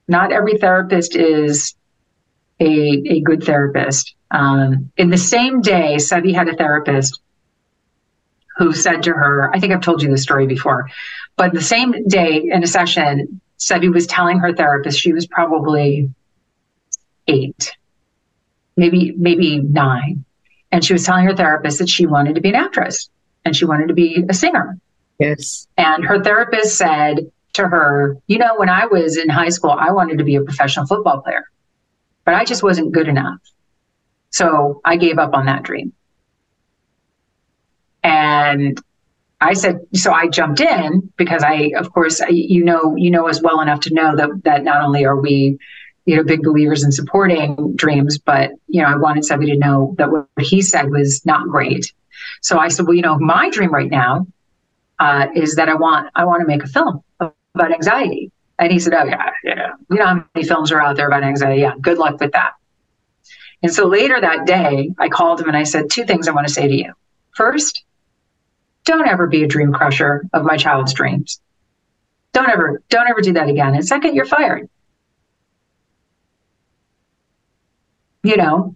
Not 0.07 0.31
every 0.31 0.57
therapist 0.57 1.15
is 1.15 1.75
a, 2.59 2.65
a 2.65 3.21
good 3.21 3.43
therapist. 3.43 4.15
Um, 4.31 4.91
in 4.97 5.11
the 5.11 5.17
same 5.17 5.61
day, 5.61 5.97
Sevi 5.97 6.33
had 6.33 6.49
a 6.49 6.55
therapist 6.55 7.21
who 8.57 8.73
said 8.73 9.03
to 9.03 9.11
her, 9.11 9.51
I 9.53 9.59
think 9.59 9.71
I've 9.71 9.81
told 9.81 10.01
you 10.01 10.09
this 10.09 10.23
story 10.23 10.47
before, 10.47 10.89
but 11.35 11.53
the 11.53 11.61
same 11.61 12.07
day 12.07 12.49
in 12.51 12.63
a 12.63 12.67
session, 12.67 13.39
Sevi 13.59 13.93
was 13.93 14.07
telling 14.07 14.39
her 14.39 14.53
therapist 14.53 14.99
she 14.99 15.13
was 15.13 15.27
probably 15.27 16.09
eight, 17.27 17.71
maybe 18.75 19.13
maybe 19.17 19.59
nine, 19.59 20.25
and 20.71 20.83
she 20.83 20.93
was 20.93 21.05
telling 21.05 21.25
her 21.25 21.35
therapist 21.35 21.79
that 21.79 21.89
she 21.89 22.05
wanted 22.05 22.35
to 22.35 22.41
be 22.41 22.49
an 22.49 22.55
actress 22.55 23.09
and 23.45 23.55
she 23.55 23.65
wanted 23.65 23.87
to 23.87 23.93
be 23.93 24.25
a 24.29 24.33
singer. 24.33 24.77
Yes. 25.19 25.67
And 25.77 26.03
her 26.05 26.23
therapist 26.23 26.77
said 26.77 27.31
to 27.53 27.67
her, 27.67 28.17
"You 28.27 28.37
know, 28.37 28.55
when 28.57 28.69
I 28.69 28.85
was 28.85 29.17
in 29.17 29.29
high 29.29 29.49
school, 29.49 29.71
I 29.71 29.91
wanted 29.91 30.19
to 30.19 30.23
be 30.23 30.35
a 30.35 30.41
professional 30.41 30.85
football 30.85 31.21
player, 31.21 31.45
but 32.25 32.35
I 32.35 32.45
just 32.45 32.61
wasn't 32.63 32.91
good 32.91 33.07
enough, 33.07 33.39
so 34.29 34.81
I 34.85 34.97
gave 34.97 35.17
up 35.17 35.33
on 35.33 35.45
that 35.45 35.63
dream." 35.63 35.93
And 38.07 38.81
I 39.41 39.51
said, 39.51 39.85
so 39.93 40.13
I 40.13 40.29
jumped 40.29 40.61
in 40.61 41.11
because 41.17 41.43
I, 41.43 41.73
of 41.75 41.91
course, 41.91 42.21
you 42.29 42.63
know, 42.63 42.95
you 42.95 43.11
know 43.11 43.27
us 43.27 43.41
well 43.41 43.59
enough 43.59 43.81
to 43.81 43.93
know 43.93 44.15
that 44.15 44.29
that 44.45 44.63
not 44.63 44.81
only 44.81 45.03
are 45.03 45.19
we, 45.19 45.59
you 46.05 46.15
know, 46.15 46.23
big 46.23 46.41
believers 46.41 46.85
in 46.85 46.93
supporting 46.93 47.75
dreams, 47.75 48.17
but 48.17 48.51
you 48.67 48.81
know, 48.81 48.87
I 48.87 48.95
wanted 48.95 49.25
somebody 49.25 49.51
to 49.51 49.57
know 49.57 49.93
that 49.97 50.09
what 50.09 50.29
he 50.39 50.61
said 50.61 50.89
was 50.89 51.25
not 51.25 51.49
great. 51.49 51.91
So 52.41 52.57
I 52.57 52.69
said, 52.69 52.87
well, 52.87 52.95
you 52.95 53.01
know, 53.01 53.19
my 53.19 53.49
dream 53.49 53.73
right 53.73 53.91
now 53.91 54.25
uh, 54.99 55.27
is 55.35 55.55
that 55.55 55.67
I 55.67 55.75
want 55.75 56.09
I 56.15 56.23
want 56.23 56.39
to 56.41 56.47
make 56.47 56.63
a 56.63 56.67
film 56.67 57.03
about 57.19 57.73
anxiety. 57.73 58.31
And 58.57 58.71
he 58.71 58.79
said, 58.79 58.93
oh 58.93 59.03
yeah, 59.03 59.31
yeah, 59.43 59.71
you 59.91 59.97
know 59.97 60.05
how 60.05 60.25
many 60.33 60.47
films 60.47 60.71
are 60.71 60.81
out 60.81 60.95
there 60.95 61.07
about 61.07 61.23
anxiety? 61.23 61.59
Yeah, 61.59 61.73
good 61.81 61.97
luck 61.97 62.21
with 62.21 62.31
that. 62.31 62.53
And 63.61 63.73
so 63.73 63.85
later 63.85 64.19
that 64.21 64.45
day, 64.45 64.93
I 64.97 65.09
called 65.09 65.41
him 65.41 65.49
and 65.49 65.57
I 65.57 65.63
said, 65.63 65.89
two 65.91 66.05
things 66.05 66.29
I 66.29 66.31
want 66.31 66.47
to 66.47 66.53
say 66.53 66.69
to 66.69 66.73
you. 66.73 66.93
First, 67.35 67.83
don't 68.87 69.07
ever 69.07 69.27
be 69.27 69.43
a 69.43 69.47
dream 69.47 69.73
crusher 69.73 70.25
of 70.33 70.45
my 70.45 70.55
child's 70.55 70.93
dreams. 70.93 71.41
Don't 72.31 72.49
ever, 72.49 72.81
don't 72.89 73.07
ever 73.07 73.19
do 73.19 73.33
that 73.33 73.49
again. 73.49 73.75
And 73.75 73.85
second, 73.85 74.15
you're 74.15 74.25
fired. 74.25 74.69
You 78.23 78.37
know, 78.37 78.75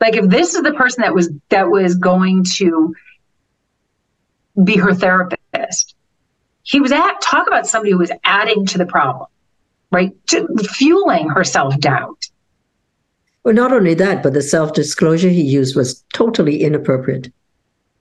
like 0.00 0.16
if 0.16 0.28
this 0.28 0.54
is 0.54 0.62
the 0.62 0.72
person 0.74 1.02
that 1.02 1.14
was 1.14 1.30
that 1.48 1.68
was 1.68 1.94
going 1.94 2.44
to 2.56 2.94
be 4.62 4.76
her 4.76 4.94
therapist, 4.94 5.94
he 6.62 6.80
was 6.80 6.92
at 6.92 7.20
talk 7.20 7.46
about 7.48 7.66
somebody 7.66 7.92
who 7.92 7.98
was 7.98 8.12
adding 8.24 8.66
to 8.66 8.78
the 8.78 8.86
problem, 8.86 9.28
right? 9.90 10.12
To, 10.28 10.46
fueling 10.62 11.28
her 11.30 11.44
self 11.44 11.78
doubt. 11.80 12.28
Well, 13.44 13.54
not 13.54 13.72
only 13.72 13.94
that, 13.94 14.22
but 14.22 14.32
the 14.32 14.42
self 14.42 14.72
disclosure 14.74 15.28
he 15.28 15.42
used 15.42 15.76
was 15.76 16.04
totally 16.12 16.62
inappropriate 16.62 17.30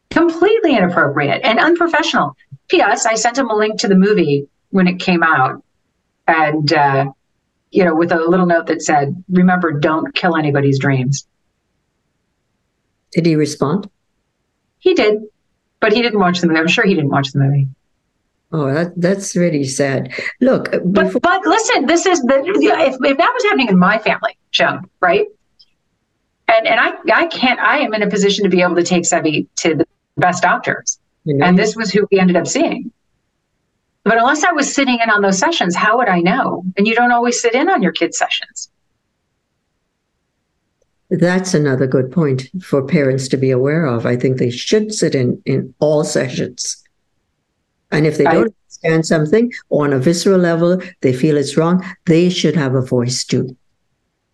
completely 0.09 0.75
inappropriate 0.75 1.41
and 1.43 1.59
unprofessional. 1.59 2.35
P.S. 2.69 3.05
I 3.05 3.15
sent 3.15 3.37
him 3.37 3.49
a 3.49 3.55
link 3.55 3.79
to 3.79 3.87
the 3.87 3.95
movie 3.95 4.47
when 4.71 4.87
it 4.87 4.99
came 4.99 5.23
out, 5.23 5.63
and 6.27 6.71
uh, 6.73 7.05
you 7.71 7.83
know, 7.85 7.95
with 7.95 8.11
a 8.11 8.19
little 8.19 8.45
note 8.45 8.67
that 8.67 8.81
said, 8.81 9.23
"Remember, 9.29 9.71
don't 9.71 10.13
kill 10.13 10.35
anybody's 10.35 10.79
dreams." 10.79 11.27
Did 13.11 13.25
he 13.25 13.35
respond? 13.35 13.89
He 14.79 14.93
did, 14.93 15.21
but 15.79 15.93
he 15.93 16.01
didn't 16.01 16.19
watch 16.19 16.39
the 16.41 16.47
movie. 16.47 16.59
I'm 16.59 16.67
sure 16.67 16.85
he 16.85 16.93
didn't 16.93 17.09
watch 17.09 17.31
the 17.31 17.39
movie. 17.39 17.67
Oh, 18.51 18.73
that, 18.73 18.93
that's 18.99 19.35
really 19.35 19.65
sad. 19.65 20.13
Look, 20.39 20.71
before- 20.71 21.19
but 21.21 21.21
but 21.21 21.45
listen, 21.45 21.85
this 21.85 22.05
is 22.05 22.21
the 22.21 22.43
if, 22.45 22.95
if 23.01 23.17
that 23.17 23.31
was 23.33 23.43
happening 23.43 23.69
in 23.69 23.77
my 23.79 23.97
family, 23.99 24.37
Joan, 24.51 24.89
right? 25.01 25.25
And 26.49 26.67
and 26.67 26.79
I 26.79 26.93
I 27.13 27.27
can't 27.27 27.59
I 27.59 27.79
am 27.79 27.93
in 27.93 28.03
a 28.03 28.09
position 28.09 28.43
to 28.43 28.49
be 28.49 28.61
able 28.61 28.75
to 28.75 28.83
take 28.83 29.03
Sevi 29.03 29.47
to 29.57 29.75
the 29.75 29.85
best 30.17 30.43
doctors. 30.43 30.99
Mm-hmm. 31.25 31.43
And 31.43 31.57
this 31.57 31.75
was 31.75 31.91
who 31.91 32.07
we 32.11 32.19
ended 32.19 32.35
up 32.35 32.47
seeing. 32.47 32.91
But 34.03 34.17
unless 34.17 34.43
I 34.43 34.53
was 34.53 34.73
sitting 34.73 34.99
in 35.03 35.09
on 35.09 35.21
those 35.21 35.37
sessions, 35.37 35.75
how 35.75 35.97
would 35.97 36.07
I 36.07 36.19
know? 36.19 36.63
And 36.77 36.87
you 36.87 36.95
don't 36.95 37.11
always 37.11 37.41
sit 37.41 37.53
in 37.53 37.69
on 37.69 37.81
your 37.81 37.91
kids' 37.91 38.17
sessions. 38.17 38.69
That's 41.09 41.53
another 41.53 41.87
good 41.87 42.11
point 42.11 42.49
for 42.61 42.83
parents 42.83 43.27
to 43.29 43.37
be 43.37 43.51
aware 43.51 43.85
of. 43.85 44.05
I 44.05 44.15
think 44.15 44.37
they 44.37 44.49
should 44.49 44.93
sit 44.93 45.15
in 45.15 45.41
in 45.45 45.73
all 45.79 46.03
sessions. 46.03 46.83
And 47.91 48.05
if 48.05 48.17
they 48.17 48.25
don't 48.25 48.53
understand 48.53 49.05
something 49.05 49.51
on 49.69 49.93
a 49.93 49.99
visceral 49.99 50.39
level, 50.39 50.81
they 51.01 51.13
feel 51.13 51.37
it's 51.37 51.55
wrong, 51.55 51.85
they 52.05 52.29
should 52.29 52.55
have 52.55 52.75
a 52.75 52.81
voice 52.81 53.23
too. 53.23 53.55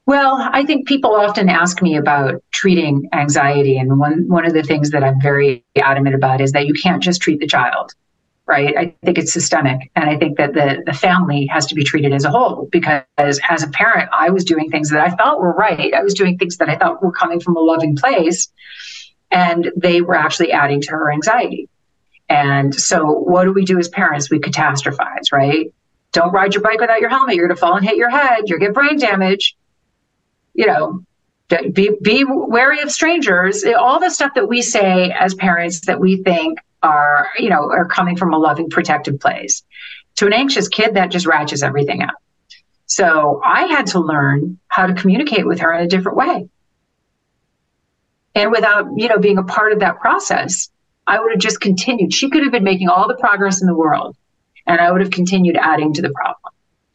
Well, 0.06 0.38
I 0.52 0.66
think 0.66 0.88
people 0.88 1.16
often 1.16 1.48
ask 1.48 1.82
me 1.82 1.96
about 1.96 2.44
treating 2.52 3.08
anxiety. 3.14 3.78
And 3.78 4.00
one, 4.00 4.28
one 4.28 4.46
of 4.46 4.54
the 4.54 4.64
things 4.64 4.90
that 4.90 5.04
I'm 5.04 5.22
very 5.22 5.64
adamant 5.78 6.16
about 6.16 6.42
is 6.42 6.52
that 6.52 6.68
you 6.68 6.74
can't 6.74 7.02
just 7.02 7.22
treat 7.22 7.40
the 7.40 7.48
child, 7.48 7.94
right? 8.46 8.76
I 8.78 8.96
think 9.06 9.18
it's 9.18 9.32
systemic. 9.32 9.92
And 9.96 10.10
I 10.10 10.18
think 10.18 10.38
that 10.38 10.54
the, 10.54 10.84
the 10.86 10.94
family 10.94 11.46
has 11.46 11.66
to 11.68 11.76
be 11.76 11.86
treated 11.86 12.12
as 12.12 12.26
a 12.26 12.32
whole 12.32 12.68
because 12.70 13.04
as 13.18 13.64
a 13.64 13.70
parent, 13.70 14.10
I 14.12 14.30
was 14.30 14.44
doing 14.44 14.70
things 14.70 14.90
that 14.90 15.00
I 15.00 15.16
thought 15.16 15.40
were 15.40 15.54
right. 15.54 15.94
I 15.94 16.04
was 16.04 16.14
doing 16.14 16.38
things 16.38 16.58
that 16.58 16.68
I 16.68 16.78
thought 16.78 17.02
were 17.02 17.14
coming 17.14 17.40
from 17.40 17.56
a 17.56 17.62
loving 17.62 17.96
place. 17.96 18.50
And 19.32 19.72
they 19.78 20.02
were 20.02 20.16
actually 20.16 20.52
adding 20.52 20.82
to 20.82 20.92
her 20.92 21.12
anxiety. 21.12 21.70
And 22.30 22.76
so, 22.76 23.06
what 23.06 23.46
do 23.46 23.54
we 23.54 23.66
do 23.66 23.80
as 23.80 23.90
parents? 23.90 24.30
We 24.30 24.40
catastrophize, 24.40 25.32
right? 25.32 25.74
Don't 26.12 26.32
ride 26.32 26.54
your 26.54 26.62
bike 26.62 26.80
without 26.80 27.02
your 27.02 27.10
helmet. 27.10 27.36
You're 27.36 27.48
going 27.48 27.56
to 27.56 27.60
fall 27.60 27.76
and 27.76 27.86
hit 27.86 27.98
your 27.98 28.10
head. 28.10 28.44
You'll 28.46 28.60
get 28.60 28.74
brain 28.74 29.00
damage. 29.00 29.56
You 30.54 30.68
know, 30.68 31.04
be, 31.72 31.92
be 32.02 32.24
wary 32.28 32.82
of 32.82 32.92
strangers. 32.92 33.64
All 33.64 34.00
the 34.00 34.10
stuff 34.10 34.34
that 34.36 34.48
we 34.48 34.62
say 34.62 35.12
as 35.12 35.34
parents 35.36 35.82
that 35.82 36.00
we 36.00 36.24
think 36.24 36.60
are, 36.82 37.30
you 37.38 37.50
know, 37.50 37.70
are 37.72 37.86
coming 37.86 38.18
from 38.18 38.34
a 38.34 38.38
loving, 38.38 38.70
protective 38.70 39.20
place. 39.20 39.64
To 40.18 40.28
an 40.28 40.34
anxious 40.34 40.68
kid, 40.68 40.96
that 40.96 41.10
just 41.10 41.26
ratchets 41.26 41.64
everything 41.64 42.04
up. 42.04 42.16
So 42.86 43.42
I 43.44 43.64
had 43.64 43.88
to 43.88 44.00
learn 44.00 44.60
how 44.68 44.86
to 44.86 44.94
communicate 44.94 45.48
with 45.48 45.60
her 45.62 45.74
in 45.74 45.84
a 45.84 45.88
different 45.88 46.18
way. 46.18 46.50
And 48.36 48.52
without, 48.52 48.88
you 48.96 49.08
know, 49.08 49.18
being 49.18 49.38
a 49.38 49.44
part 49.44 49.74
of 49.74 49.80
that 49.80 50.00
process, 50.00 50.70
I 51.08 51.20
would 51.20 51.32
have 51.32 51.42
just 51.42 51.62
continued. 51.62 52.14
She 52.14 52.30
could 52.30 52.44
have 52.44 52.52
been 52.52 52.64
making 52.64 52.90
all 52.90 53.08
the 53.08 53.16
progress 53.16 53.62
in 53.62 53.68
the 53.68 53.76
world, 53.76 54.16
and 54.68 54.80
I 54.80 54.92
would 54.92 55.02
have 55.02 55.12
continued 55.12 55.58
adding 55.58 55.94
to 55.94 56.02
the 56.02 56.12
problem. 56.12 56.43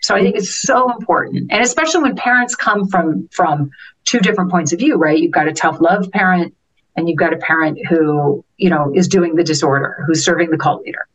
So 0.00 0.14
I 0.14 0.22
think 0.22 0.36
it's 0.36 0.62
so 0.62 0.92
important, 0.92 1.50
and 1.50 1.60
especially 1.62 2.02
when 2.02 2.14
parents 2.14 2.54
come 2.54 2.88
from 2.88 3.28
from 3.32 3.70
two 4.04 4.20
different 4.20 4.50
points 4.50 4.72
of 4.72 4.78
view, 4.78 4.96
right? 4.96 5.18
You've 5.18 5.32
got 5.32 5.48
a 5.48 5.52
tough 5.52 5.80
love 5.80 6.10
parent, 6.12 6.54
and 6.96 7.08
you've 7.08 7.18
got 7.18 7.32
a 7.32 7.38
parent 7.38 7.84
who 7.86 8.44
you 8.56 8.70
know 8.70 8.92
is 8.94 9.08
doing 9.08 9.34
the 9.34 9.44
disorder, 9.44 10.04
who's 10.06 10.24
serving 10.24 10.50
the 10.50 10.58
cult 10.58 10.82
leader, 10.82 11.06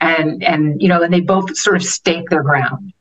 and 0.00 0.42
and 0.42 0.82
you 0.82 0.88
know, 0.88 1.02
and 1.02 1.12
they 1.12 1.20
both 1.20 1.56
sort 1.56 1.76
of 1.76 1.84
stake 1.84 2.28
their 2.28 2.42
ground. 2.42 2.92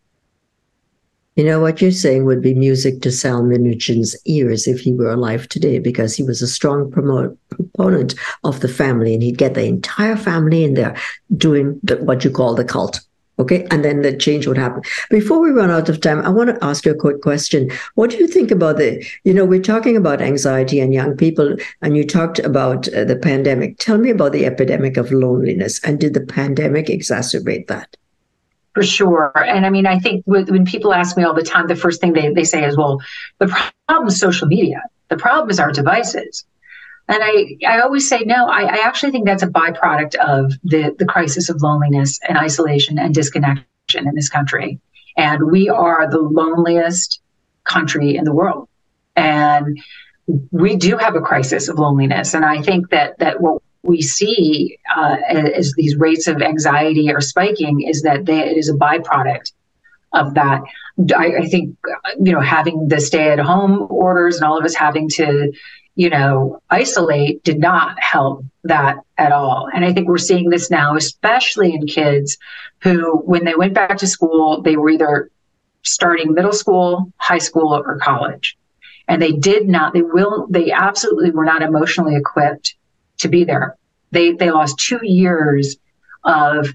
You 1.35 1.45
know, 1.45 1.61
what 1.61 1.81
you're 1.81 1.91
saying 1.91 2.25
would 2.25 2.41
be 2.41 2.53
music 2.53 3.01
to 3.01 3.11
Sal 3.11 3.41
Minuchin's 3.41 4.15
ears 4.25 4.67
if 4.67 4.81
he 4.81 4.93
were 4.93 5.09
alive 5.09 5.47
today, 5.47 5.79
because 5.79 6.15
he 6.15 6.23
was 6.23 6.41
a 6.41 6.47
strong 6.47 6.91
promote, 6.91 7.37
proponent 7.49 8.15
of 8.43 8.59
the 8.59 8.67
family 8.67 9.13
and 9.13 9.23
he'd 9.23 9.37
get 9.37 9.53
the 9.53 9.65
entire 9.65 10.17
family 10.17 10.65
in 10.65 10.73
there 10.73 10.95
doing 11.37 11.79
the, 11.83 11.95
what 12.03 12.25
you 12.25 12.31
call 12.31 12.53
the 12.53 12.65
cult. 12.65 12.99
Okay. 13.41 13.65
And 13.71 13.83
then 13.83 14.03
the 14.03 14.15
change 14.15 14.45
would 14.45 14.57
happen. 14.57 14.83
Before 15.09 15.39
we 15.41 15.49
run 15.49 15.71
out 15.71 15.89
of 15.89 15.99
time, 15.99 16.19
I 16.21 16.29
want 16.29 16.49
to 16.49 16.63
ask 16.63 16.85
you 16.85 16.91
a 16.91 16.95
quick 16.95 17.21
question. 17.21 17.71
What 17.95 18.11
do 18.11 18.17
you 18.17 18.27
think 18.27 18.51
about 18.51 18.77
the, 18.77 19.03
you 19.23 19.33
know, 19.33 19.45
we're 19.45 19.61
talking 19.61 19.97
about 19.97 20.21
anxiety 20.21 20.79
and 20.79 20.93
young 20.93 21.17
people, 21.17 21.55
and 21.81 21.97
you 21.97 22.05
talked 22.05 22.39
about 22.39 22.87
uh, 22.89 23.03
the 23.03 23.15
pandemic. 23.15 23.79
Tell 23.79 23.97
me 23.97 24.11
about 24.11 24.31
the 24.31 24.45
epidemic 24.45 24.97
of 24.97 25.11
loneliness. 25.11 25.83
And 25.83 25.99
did 25.99 26.13
the 26.13 26.21
pandemic 26.21 26.85
exacerbate 26.85 27.65
that? 27.67 27.97
For 28.73 28.83
sure. 28.83 29.31
And 29.35 29.65
I 29.65 29.69
mean, 29.69 29.87
I 29.87 29.99
think 29.99 30.23
when 30.25 30.65
people 30.65 30.93
ask 30.93 31.17
me 31.17 31.23
all 31.23 31.33
the 31.33 31.43
time, 31.43 31.67
the 31.67 31.75
first 31.75 31.99
thing 31.99 32.13
they, 32.13 32.31
they 32.31 32.43
say 32.45 32.63
is, 32.63 32.77
well, 32.77 33.01
the 33.39 33.47
problem 33.87 34.07
is 34.07 34.19
social 34.19 34.47
media. 34.47 34.81
The 35.09 35.17
problem 35.17 35.49
is 35.49 35.59
our 35.59 35.71
devices. 35.71 36.45
And 37.11 37.21
I, 37.21 37.57
I 37.67 37.81
always 37.81 38.07
say, 38.07 38.21
no, 38.21 38.47
I, 38.47 38.61
I 38.61 38.85
actually 38.85 39.11
think 39.11 39.25
that's 39.25 39.43
a 39.43 39.47
byproduct 39.47 40.15
of 40.15 40.53
the, 40.63 40.95
the 40.97 41.05
crisis 41.05 41.49
of 41.49 41.61
loneliness 41.61 42.17
and 42.25 42.37
isolation 42.37 42.97
and 42.97 43.13
disconnection 43.13 43.65
in 44.07 44.15
this 44.15 44.29
country. 44.29 44.79
And 45.17 45.51
we 45.51 45.67
are 45.67 46.09
the 46.09 46.21
loneliest 46.21 47.19
country 47.65 48.15
in 48.15 48.23
the 48.23 48.31
world. 48.31 48.69
And 49.17 49.77
we 50.51 50.77
do 50.77 50.95
have 50.95 51.15
a 51.15 51.19
crisis 51.19 51.67
of 51.67 51.77
loneliness. 51.77 52.33
And 52.33 52.45
I 52.45 52.61
think 52.61 52.91
that 52.91 53.19
that 53.19 53.41
what 53.41 53.61
we 53.83 54.01
see 54.01 54.77
uh, 54.95 55.17
as 55.27 55.73
these 55.75 55.97
rates 55.97 56.27
of 56.27 56.41
anxiety 56.41 57.11
are 57.11 57.19
spiking 57.19 57.81
is 57.81 58.03
that 58.03 58.25
they, 58.25 58.39
it 58.39 58.57
is 58.57 58.69
a 58.69 58.73
byproduct 58.73 59.51
of 60.13 60.35
that. 60.35 60.61
I, 61.17 61.33
I, 61.41 61.45
think, 61.47 61.77
you 62.21 62.31
know, 62.31 62.39
having 62.39 62.87
the 62.87 63.01
stay 63.01 63.31
at 63.31 63.39
home 63.39 63.87
orders 63.89 64.37
and 64.37 64.45
all 64.45 64.57
of 64.57 64.63
us 64.63 64.75
having 64.75 65.09
to, 65.09 65.51
you 65.95 66.09
know, 66.09 66.61
isolate 66.69 67.43
did 67.43 67.59
not 67.59 68.01
help 68.01 68.45
that 68.63 68.97
at 69.17 69.31
all. 69.31 69.69
And 69.73 69.83
I 69.83 69.93
think 69.93 70.07
we're 70.07 70.17
seeing 70.17 70.49
this 70.49 70.71
now, 70.71 70.95
especially 70.95 71.73
in 71.73 71.85
kids 71.85 72.37
who, 72.81 73.17
when 73.17 73.43
they 73.45 73.55
went 73.55 73.73
back 73.73 73.97
to 73.97 74.07
school, 74.07 74.61
they 74.61 74.77
were 74.77 74.89
either 74.89 75.29
starting 75.83 76.33
middle 76.33 76.53
school, 76.53 77.11
high 77.17 77.39
school, 77.39 77.73
or 77.73 77.97
college. 77.99 78.57
And 79.07 79.21
they 79.21 79.33
did 79.33 79.67
not, 79.67 79.93
they 79.93 80.01
will, 80.01 80.47
they 80.49 80.71
absolutely 80.71 81.31
were 81.31 81.45
not 81.45 81.61
emotionally 81.61 82.15
equipped 82.15 82.75
to 83.17 83.27
be 83.27 83.43
there. 83.43 83.75
They 84.11 84.33
they 84.33 84.51
lost 84.51 84.77
two 84.77 84.99
years 85.01 85.77
of 86.23 86.67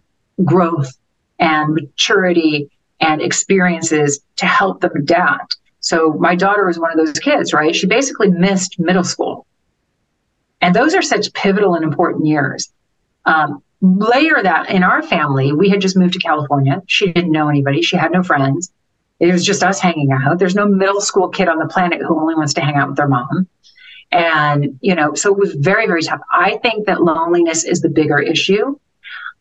growth 0.44 0.96
and 1.38 1.74
maturity 1.74 2.70
and 3.00 3.20
experiences 3.20 4.20
to 4.36 4.46
help 4.46 4.80
them 4.80 4.92
adapt. 4.96 5.56
So 5.86 6.14
my 6.14 6.34
daughter 6.34 6.66
was 6.66 6.80
one 6.80 6.90
of 6.90 6.96
those 6.96 7.16
kids, 7.20 7.52
right? 7.52 7.72
She 7.72 7.86
basically 7.86 8.28
missed 8.28 8.80
middle 8.80 9.04
school. 9.04 9.46
And 10.60 10.74
those 10.74 10.96
are 10.96 11.02
such 11.02 11.32
pivotal 11.32 11.76
and 11.76 11.84
important 11.84 12.26
years. 12.26 12.72
Um, 13.24 13.62
that 14.42 14.66
in 14.68 14.82
our 14.82 15.00
family, 15.00 15.52
we 15.52 15.68
had 15.68 15.80
just 15.80 15.96
moved 15.96 16.14
to 16.14 16.18
California. 16.18 16.82
She 16.88 17.12
didn't 17.12 17.30
know 17.30 17.48
anybody. 17.48 17.82
She 17.82 17.96
had 17.96 18.10
no 18.10 18.24
friends. 18.24 18.72
It 19.20 19.30
was 19.30 19.46
just 19.46 19.62
us 19.62 19.78
hanging 19.78 20.10
out. 20.10 20.40
There's 20.40 20.56
no 20.56 20.66
middle 20.66 21.00
school 21.00 21.28
kid 21.28 21.46
on 21.46 21.60
the 21.60 21.68
planet 21.68 22.00
who 22.02 22.18
only 22.18 22.34
wants 22.34 22.54
to 22.54 22.62
hang 22.62 22.74
out 22.74 22.88
with 22.88 22.96
their 22.96 23.06
mom. 23.06 23.46
And, 24.10 24.80
you 24.80 24.96
know, 24.96 25.14
so 25.14 25.32
it 25.32 25.38
was 25.38 25.54
very, 25.54 25.86
very 25.86 26.02
tough. 26.02 26.20
I 26.32 26.58
think 26.64 26.86
that 26.86 27.00
loneliness 27.00 27.62
is 27.62 27.80
the 27.80 27.90
bigger 27.90 28.18
issue. 28.18 28.76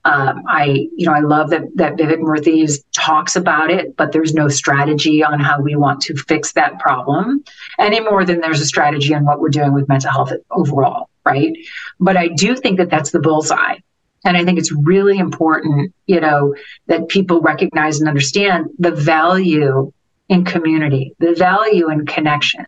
Um, 0.05 0.43
I, 0.47 0.87
you 0.95 1.07
know, 1.07 1.13
I 1.13 1.19
love 1.19 1.49
that 1.49 1.63
that 1.75 1.95
Vivek 1.95 2.19
Murthy 2.19 2.71
talks 2.91 3.35
about 3.35 3.71
it, 3.71 3.97
but 3.97 4.11
there's 4.11 4.33
no 4.33 4.47
strategy 4.47 5.23
on 5.23 5.39
how 5.39 5.59
we 5.59 5.75
want 5.75 6.01
to 6.03 6.15
fix 6.15 6.53
that 6.53 6.79
problem 6.79 7.43
any 7.79 7.99
more 7.99 8.23
than 8.23 8.39
there's 8.39 8.61
a 8.61 8.65
strategy 8.65 9.13
on 9.15 9.25
what 9.25 9.39
we're 9.39 9.49
doing 9.49 9.73
with 9.73 9.89
mental 9.89 10.11
health 10.11 10.31
overall, 10.51 11.09
right? 11.25 11.51
But 11.99 12.17
I 12.17 12.27
do 12.27 12.55
think 12.55 12.77
that 12.77 12.89
that's 12.89 13.11
the 13.11 13.19
bullseye. 13.19 13.77
And 14.23 14.37
I 14.37 14.45
think 14.45 14.57
it's 14.57 14.71
really 14.71 15.17
important, 15.17 15.93
you 16.07 16.19
know, 16.19 16.55
that 16.87 17.09
people 17.09 17.41
recognize 17.41 17.99
and 17.99 18.07
understand 18.07 18.67
the 18.79 18.91
value 18.91 19.91
in 20.29 20.45
community, 20.45 21.13
the 21.19 21.35
value 21.35 21.89
in 21.89 22.05
connection 22.05 22.65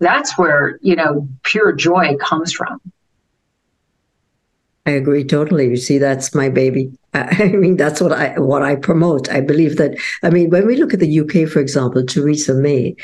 that's 0.00 0.36
where 0.36 0.78
you 0.82 0.96
know 0.96 1.28
pure 1.44 1.72
joy 1.72 2.16
comes 2.16 2.52
from 2.52 2.80
i 4.90 4.94
agree 4.94 5.24
totally. 5.24 5.68
You 5.68 5.76
see 5.76 5.98
that's 5.98 6.34
my 6.34 6.48
baby. 6.48 6.90
I 7.14 7.48
mean 7.62 7.76
that's 7.76 8.00
what 8.00 8.12
i 8.12 8.38
what 8.38 8.62
i 8.62 8.76
promote. 8.76 9.30
I 9.30 9.40
believe 9.40 9.76
that 9.76 9.92
i 10.22 10.30
mean 10.30 10.50
when 10.50 10.66
we 10.66 10.76
look 10.76 10.92
at 10.94 11.00
the 11.00 11.20
uk 11.20 11.34
for 11.52 11.60
example 11.60 12.04
theresa 12.04 12.54
may 12.54 12.96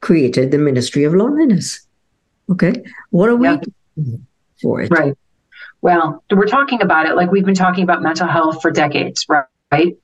created 0.00 0.50
the 0.50 0.58
ministry 0.58 1.04
of 1.04 1.14
loneliness. 1.14 1.80
Okay? 2.50 2.74
What 3.10 3.28
are 3.28 3.36
we 3.36 3.48
for 4.60 4.80
it? 4.82 4.90
Right. 4.90 5.14
Well 5.82 6.22
we're 6.30 6.46
talking 6.58 6.82
about 6.82 7.06
it 7.06 7.14
like 7.16 7.30
we've 7.30 7.44
been 7.44 7.62
talking 7.66 7.84
about 7.84 8.02
mental 8.02 8.28
health 8.28 8.62
for 8.62 8.70
decades 8.70 9.26
right? 9.28 9.96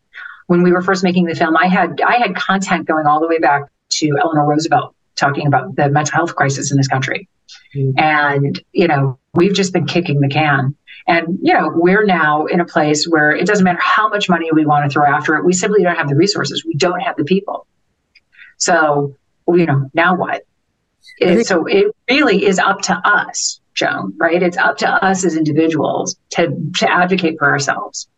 When 0.47 0.63
we 0.63 0.71
were 0.73 0.83
first 0.83 1.03
making 1.03 1.25
the 1.27 1.35
film 1.35 1.57
i 1.57 1.67
had 1.67 2.01
i 2.01 2.17
had 2.19 2.37
content 2.37 2.87
going 2.87 3.07
all 3.07 3.21
the 3.21 3.29
way 3.29 3.39
back 3.39 3.63
to 3.99 4.17
eleanor 4.23 4.47
roosevelt 4.47 4.95
talking 5.17 5.47
about 5.47 5.75
the 5.77 5.89
mental 5.89 6.15
health 6.15 6.35
crisis 6.37 6.71
in 6.71 6.77
this 6.77 6.89
country. 6.89 7.29
Mm-hmm. 7.75 7.99
And, 7.99 8.63
you 8.73 8.87
know, 8.87 9.19
we've 9.37 9.55
just 9.55 9.73
been 9.73 9.87
kicking 9.87 10.21
the 10.21 10.29
can. 10.29 10.75
And, 11.07 11.39
you 11.41 11.55
know, 11.55 11.71
we're 11.73 12.05
now 12.05 12.47
in 12.47 12.59
a 12.59 12.65
place 12.65 13.07
where 13.07 13.31
it 13.31 13.47
doesn't 13.47 13.63
matter 13.65 13.79
how 13.81 14.09
much 14.09 14.29
money 14.29 14.49
we 14.53 14.67
want 14.67 14.85
to 14.85 14.91
throw 14.93 15.07
after 15.07 15.37
it, 15.37 15.45
we 15.45 15.53
simply 15.53 15.85
don't 15.85 15.95
have 15.95 16.09
the 16.09 16.17
resources. 16.17 16.65
We 16.65 16.75
don't 16.75 17.01
have 17.01 17.17
the 17.17 17.25
people. 17.25 17.67
So, 18.57 19.15
you 19.47 19.67
know, 19.67 19.89
now 19.95 20.17
what? 20.17 20.45
It, 21.19 21.47
so 21.47 21.65
it 21.67 21.95
really 22.11 22.45
is 22.45 22.59
up 22.59 22.83
to 22.83 22.95
us, 23.05 23.61
Joan, 23.75 24.15
right? 24.17 24.43
It's 24.43 24.57
up 24.57 24.79
to 24.79 24.89
us 24.89 25.25
as 25.25 25.37
individuals 25.37 26.17
to, 26.31 26.49
to 26.79 26.91
advocate 26.91 27.37
for 27.39 27.49
ourselves. 27.49 28.09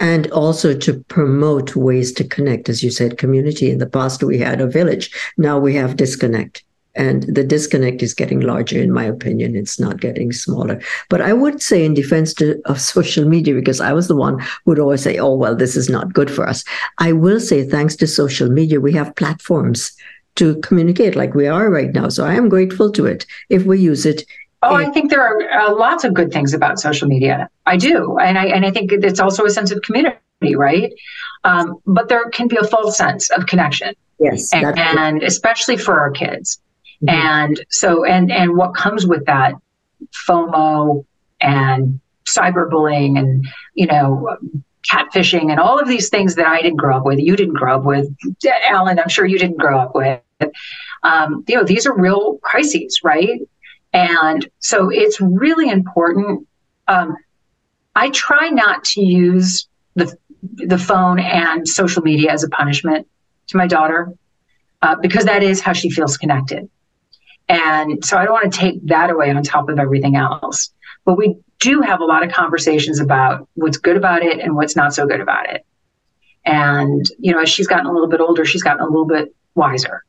and 0.00 0.30
also 0.32 0.74
to 0.76 1.04
promote 1.08 1.76
ways 1.76 2.12
to 2.12 2.24
connect. 2.24 2.68
As 2.68 2.82
you 2.82 2.90
said, 2.90 3.18
community. 3.18 3.70
In 3.70 3.78
the 3.78 3.86
past, 3.86 4.22
we 4.22 4.38
had 4.38 4.60
a 4.60 4.66
village. 4.66 5.10
Now 5.38 5.58
we 5.58 5.74
have 5.74 5.96
disconnect. 5.96 6.64
And 6.94 7.22
the 7.24 7.44
disconnect 7.44 8.02
is 8.02 8.14
getting 8.14 8.40
larger, 8.40 8.80
in 8.80 8.92
my 8.92 9.04
opinion. 9.04 9.56
It's 9.56 9.80
not 9.80 10.00
getting 10.00 10.32
smaller. 10.32 10.80
But 11.08 11.20
I 11.20 11.32
would 11.32 11.62
say, 11.62 11.84
in 11.84 11.94
defense 11.94 12.34
to, 12.34 12.60
of 12.66 12.80
social 12.94 13.26
media, 13.26 13.54
because 13.54 13.80
I 13.80 13.92
was 13.92 14.08
the 14.08 14.16
one 14.16 14.38
who 14.38 14.46
would 14.66 14.78
always 14.78 15.02
say, 15.02 15.18
oh, 15.18 15.34
well, 15.34 15.56
this 15.56 15.76
is 15.76 15.88
not 15.88 16.12
good 16.12 16.30
for 16.30 16.48
us. 16.48 16.64
I 16.98 17.12
will 17.12 17.40
say, 17.40 17.64
thanks 17.64 17.96
to 17.96 18.06
social 18.06 18.48
media, 18.48 18.80
we 18.80 18.92
have 18.92 19.16
platforms 19.16 19.92
to 20.36 20.56
communicate 20.62 21.14
like 21.14 21.34
we 21.34 21.46
are 21.46 21.70
right 21.70 21.92
now. 21.92 22.08
So 22.08 22.24
I 22.24 22.34
am 22.34 22.48
grateful 22.48 22.90
to 22.92 23.06
it 23.06 23.24
if 23.50 23.64
we 23.64 23.78
use 23.78 24.04
it 24.04 24.24
Oh, 24.64 24.74
I 24.74 24.90
think 24.90 25.10
there 25.10 25.20
are 25.20 25.40
uh, 25.50 25.74
lots 25.74 26.04
of 26.04 26.14
good 26.14 26.32
things 26.32 26.54
about 26.54 26.80
social 26.80 27.06
media. 27.06 27.48
I 27.66 27.76
do, 27.76 28.18
and 28.18 28.38
I 28.38 28.46
and 28.46 28.64
I 28.64 28.70
think 28.70 28.92
it's 28.92 29.20
also 29.20 29.44
a 29.44 29.50
sense 29.50 29.70
of 29.70 29.82
community, 29.82 30.16
right? 30.56 30.92
Um, 31.44 31.76
but 31.86 32.08
there 32.08 32.28
can 32.30 32.48
be 32.48 32.56
a 32.56 32.64
false 32.64 32.96
sense 32.96 33.30
of 33.30 33.46
connection. 33.46 33.94
Yes, 34.18 34.52
and, 34.54 34.78
and 34.78 35.22
especially 35.22 35.76
for 35.76 36.00
our 36.00 36.10
kids. 36.10 36.60
Mm-hmm. 37.04 37.08
And 37.08 37.66
so, 37.70 38.04
and 38.04 38.30
and 38.30 38.56
what 38.56 38.74
comes 38.74 39.06
with 39.06 39.24
that 39.26 39.54
FOMO 40.28 41.04
and 41.40 42.00
cyberbullying 42.26 43.18
and 43.18 43.46
you 43.74 43.86
know 43.86 44.36
catfishing 44.90 45.50
and 45.50 45.58
all 45.58 45.78
of 45.78 45.88
these 45.88 46.08
things 46.08 46.34
that 46.34 46.46
I 46.46 46.60
didn't 46.60 46.76
grow 46.76 46.98
up 46.98 47.04
with, 47.04 47.18
you 47.18 47.36
didn't 47.36 47.54
grow 47.54 47.76
up 47.76 47.84
with, 47.84 48.06
Alan, 48.68 48.98
I'm 48.98 49.08
sure 49.08 49.24
you 49.24 49.38
didn't 49.38 49.56
grow 49.56 49.78
up 49.78 49.94
with. 49.94 50.20
Um, 51.02 51.42
you 51.48 51.56
know, 51.56 51.64
these 51.64 51.86
are 51.86 51.96
real 51.96 52.38
crises, 52.42 53.00
right? 53.02 53.40
And 53.92 54.48
so 54.58 54.90
it's 54.90 55.20
really 55.20 55.70
important. 55.70 56.46
Um, 56.88 57.16
I 57.94 58.10
try 58.10 58.50
not 58.50 58.84
to 58.84 59.02
use 59.02 59.68
the 59.94 60.14
the 60.52 60.78
phone 60.78 61.18
and 61.18 61.66
social 61.66 62.02
media 62.02 62.30
as 62.30 62.44
a 62.44 62.48
punishment 62.50 63.06
to 63.46 63.56
my 63.56 63.66
daughter 63.66 64.12
uh, 64.82 64.94
because 64.96 65.24
that 65.24 65.42
is 65.42 65.60
how 65.60 65.72
she 65.72 65.88
feels 65.88 66.18
connected. 66.18 66.68
And 67.48 68.04
so 68.04 68.16
I 68.16 68.24
don't 68.24 68.32
want 68.32 68.52
to 68.52 68.58
take 68.58 68.86
that 68.86 69.10
away 69.10 69.30
on 69.30 69.42
top 69.42 69.68
of 69.68 69.78
everything 69.78 70.16
else. 70.16 70.70
But 71.04 71.16
we 71.18 71.36
do 71.60 71.80
have 71.80 72.00
a 72.00 72.04
lot 72.04 72.22
of 72.22 72.32
conversations 72.32 73.00
about 73.00 73.48
what's 73.54 73.76
good 73.76 73.96
about 73.96 74.22
it 74.22 74.40
and 74.40 74.56
what's 74.56 74.76
not 74.76 74.94
so 74.94 75.06
good 75.06 75.20
about 75.20 75.50
it. 75.50 75.64
And, 76.46 77.04
you 77.18 77.32
know, 77.32 77.40
as 77.40 77.48
she's 77.48 77.66
gotten 77.66 77.86
a 77.86 77.92
little 77.92 78.08
bit 78.08 78.20
older, 78.20 78.44
she's 78.44 78.62
gotten 78.62 78.82
a 78.82 78.86
little 78.86 79.06
bit 79.06 79.34
wiser. 79.54 80.02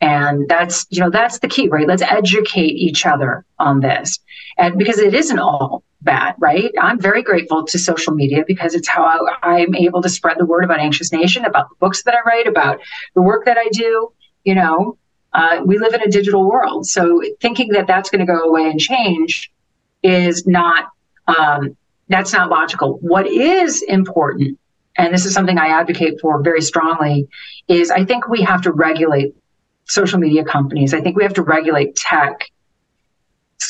And 0.00 0.48
that's, 0.48 0.86
you 0.90 1.00
know, 1.00 1.10
that's 1.10 1.38
the 1.38 1.48
key, 1.48 1.68
right? 1.68 1.86
Let's 1.86 2.02
educate 2.02 2.74
each 2.74 3.06
other 3.06 3.44
on 3.60 3.80
this. 3.80 4.18
And 4.58 4.76
because 4.76 4.98
it 4.98 5.14
isn't 5.14 5.38
all 5.38 5.84
bad, 6.00 6.34
right? 6.40 6.72
I'm 6.80 7.00
very 7.00 7.22
grateful 7.22 7.64
to 7.64 7.78
social 7.78 8.12
media 8.12 8.44
because 8.44 8.74
it's 8.74 8.88
how 8.88 9.04
I, 9.42 9.60
am 9.60 9.74
able 9.76 10.02
to 10.02 10.08
spread 10.08 10.38
the 10.38 10.44
word 10.44 10.64
about 10.64 10.80
Anxious 10.80 11.12
Nation, 11.12 11.44
about 11.44 11.68
the 11.68 11.76
books 11.78 12.02
that 12.02 12.14
I 12.14 12.28
write, 12.28 12.48
about 12.48 12.80
the 13.14 13.22
work 13.22 13.44
that 13.44 13.56
I 13.58 13.68
do. 13.72 14.12
You 14.42 14.56
know, 14.56 14.98
uh, 15.34 15.60
we 15.64 15.78
live 15.78 15.94
in 15.94 16.02
a 16.02 16.08
digital 16.08 16.48
world. 16.48 16.86
So 16.86 17.22
thinking 17.40 17.68
that 17.70 17.86
that's 17.86 18.10
going 18.10 18.24
to 18.24 18.26
go 18.26 18.40
away 18.40 18.70
and 18.70 18.78
change 18.78 19.50
is 20.02 20.46
not, 20.46 20.90
um, 21.26 21.76
that's 22.08 22.32
not 22.32 22.50
logical. 22.50 22.98
What 23.00 23.26
is 23.26 23.82
important, 23.82 24.58
and 24.96 25.14
this 25.14 25.24
is 25.24 25.32
something 25.32 25.58
I 25.58 25.68
advocate 25.68 26.20
for 26.20 26.42
very 26.42 26.60
strongly, 26.60 27.28
is 27.68 27.90
I 27.90 28.04
think 28.04 28.28
we 28.28 28.42
have 28.42 28.62
to 28.62 28.72
regulate 28.72 29.34
social 29.86 30.18
media 30.18 30.44
companies. 30.44 30.92
I 30.94 31.00
think 31.00 31.16
we 31.16 31.22
have 31.22 31.34
to 31.34 31.42
regulate 31.42 31.96
tech 31.96 32.50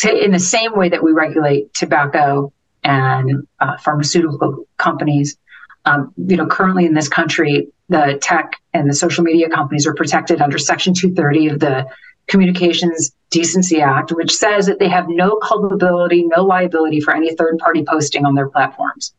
in 0.05 0.33
the 0.33 0.38
same 0.38 0.77
way 0.77 0.88
that 0.88 1.03
we 1.03 1.12
regulate 1.12 1.72
tobacco 1.75 2.53
and 2.83 3.46
uh, 3.61 3.77
pharmaceutical 3.79 4.66
companies. 4.77 5.37
Um, 5.85 6.12
you 6.16 6.37
know, 6.37 6.46
currently 6.46 6.87
in 6.87 6.94
this 6.94 7.09
country, 7.09 7.68
the 7.92 8.18
tech 8.20 8.55
and 8.74 8.88
the 8.88 8.94
social 8.94 9.22
media 9.22 9.48
companies 9.48 9.87
are 9.87 9.94
protected 9.94 10.40
under 10.40 10.59
Section 10.59 10.94
230 10.94 11.48
of 11.48 11.61
the 11.61 11.87
Communications 12.26 13.12
Decency 13.31 13.81
Act, 13.81 14.12
which 14.12 14.33
says 14.33 14.66
that 14.66 14.78
they 14.78 14.88
have 14.88 15.07
no 15.09 15.37
culpability, 15.37 16.24
no 16.24 16.44
liability 16.44 17.00
for 17.00 17.14
any 17.14 17.35
third 17.35 17.59
party 17.59 17.85
posting 17.87 18.24
on 18.24 18.35
their 18.35 18.48
platforms. 18.48 19.14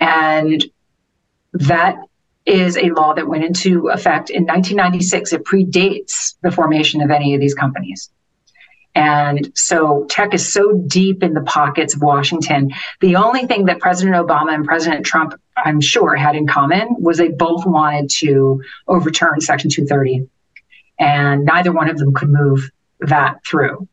And 0.00 0.64
that 1.52 1.96
is 2.44 2.76
a 2.76 2.90
law 2.90 3.14
that 3.14 3.28
went 3.28 3.44
into 3.44 3.88
effect 3.88 4.30
in 4.30 4.44
1996. 4.44 5.32
It 5.32 5.44
predates 5.44 6.34
the 6.42 6.50
formation 6.50 7.00
of 7.02 7.10
any 7.10 7.34
of 7.34 7.40
these 7.40 7.54
companies. 7.54 8.10
And 8.94 9.52
so 9.54 10.06
tech 10.10 10.34
is 10.34 10.52
so 10.52 10.82
deep 10.86 11.22
in 11.22 11.32
the 11.34 11.40
pockets 11.42 11.94
of 11.94 12.02
Washington. 12.02 12.72
The 13.00 13.16
only 13.16 13.46
thing 13.46 13.66
that 13.66 13.80
President 13.80 14.16
Obama 14.16 14.54
and 14.54 14.64
President 14.64 15.06
Trump, 15.06 15.40
I'm 15.56 15.80
sure, 15.80 16.14
had 16.16 16.36
in 16.36 16.46
common 16.46 16.96
was 16.98 17.18
they 17.18 17.28
both 17.28 17.66
wanted 17.66 18.10
to 18.18 18.62
overturn 18.88 19.40
Section 19.40 19.70
230. 19.70 20.28
And 20.98 21.44
neither 21.44 21.72
one 21.72 21.88
of 21.88 21.98
them 21.98 22.14
could 22.14 22.30
move 22.30 22.70
that 23.00 23.44
through. 23.44 23.88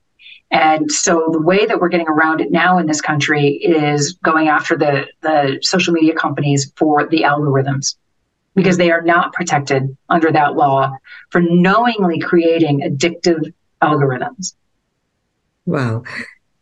And 0.52 0.92
so 0.92 1.30
the 1.32 1.42
way 1.42 1.66
that 1.66 1.80
we're 1.80 1.90
getting 1.90 2.08
around 2.08 2.42
it 2.42 2.52
now 2.52 2.80
in 2.80 2.88
this 2.88 3.02
country 3.02 3.50
is 3.50 4.14
going 4.24 4.48
after 4.48 4.76
the, 4.76 5.08
the 5.22 5.60
social 5.62 5.94
media 5.94 6.16
companies 6.16 6.72
for 6.76 7.08
the 7.08 7.22
algorithms 7.22 7.96
because 8.56 8.78
they 8.78 8.92
are 8.92 9.02
not 9.02 9.32
protected 9.34 9.96
under 10.10 10.32
that 10.32 10.56
law 10.56 10.92
for 11.30 11.42
knowingly 11.42 12.20
creating 12.20 12.82
addictive 12.82 13.54
algorithms. 13.82 14.56
Wow. 15.66 16.04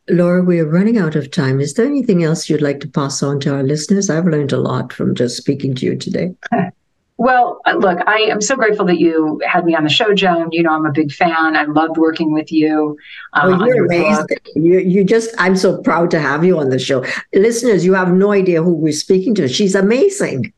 Laura, 0.09 0.41
we 0.41 0.59
are 0.59 0.65
running 0.65 0.97
out 0.97 1.15
of 1.15 1.31
time. 1.31 1.59
Is 1.59 1.73
there 1.73 1.85
anything 1.85 2.23
else 2.23 2.49
you'd 2.49 2.61
like 2.61 2.79
to 2.81 2.87
pass 2.87 3.21
on 3.21 3.39
to 3.41 3.53
our 3.53 3.63
listeners? 3.63 4.09
I've 4.09 4.25
learned 4.25 4.53
a 4.53 4.57
lot 4.57 4.93
from 4.93 5.15
just 5.15 5.37
speaking 5.37 5.75
to 5.75 5.85
you 5.85 5.97
today. 5.97 6.35
Well, 7.19 7.61
look, 7.77 7.97
I 8.05 8.19
am 8.29 8.41
so 8.41 8.55
grateful 8.55 8.85
that 8.85 8.99
you 8.99 9.41
had 9.43 9.65
me 9.65 9.73
on 9.73 9.83
the 9.83 9.89
show, 9.89 10.13
Joan. 10.13 10.49
You 10.51 10.61
know, 10.61 10.69
I'm 10.69 10.85
a 10.85 10.91
big 10.91 11.11
fan. 11.11 11.55
I 11.55 11.63
loved 11.63 11.97
working 11.97 12.31
with 12.31 12.51
you. 12.51 12.95
Um, 13.33 13.65
you're 13.65 13.85
amazing. 13.85 14.27
You, 14.55 14.79
you 14.79 15.03
just, 15.03 15.33
I'm 15.39 15.55
so 15.57 15.81
proud 15.81 16.11
to 16.11 16.19
have 16.19 16.45
you 16.45 16.59
on 16.59 16.69
the 16.69 16.77
show. 16.77 17.03
Listeners, 17.33 17.83
you 17.83 17.95
have 17.95 18.13
no 18.13 18.31
idea 18.31 18.61
who 18.61 18.71
we're 18.71 18.93
speaking 18.93 19.33
to. 19.33 19.47
She's 19.47 19.73
amazing. 19.73 20.53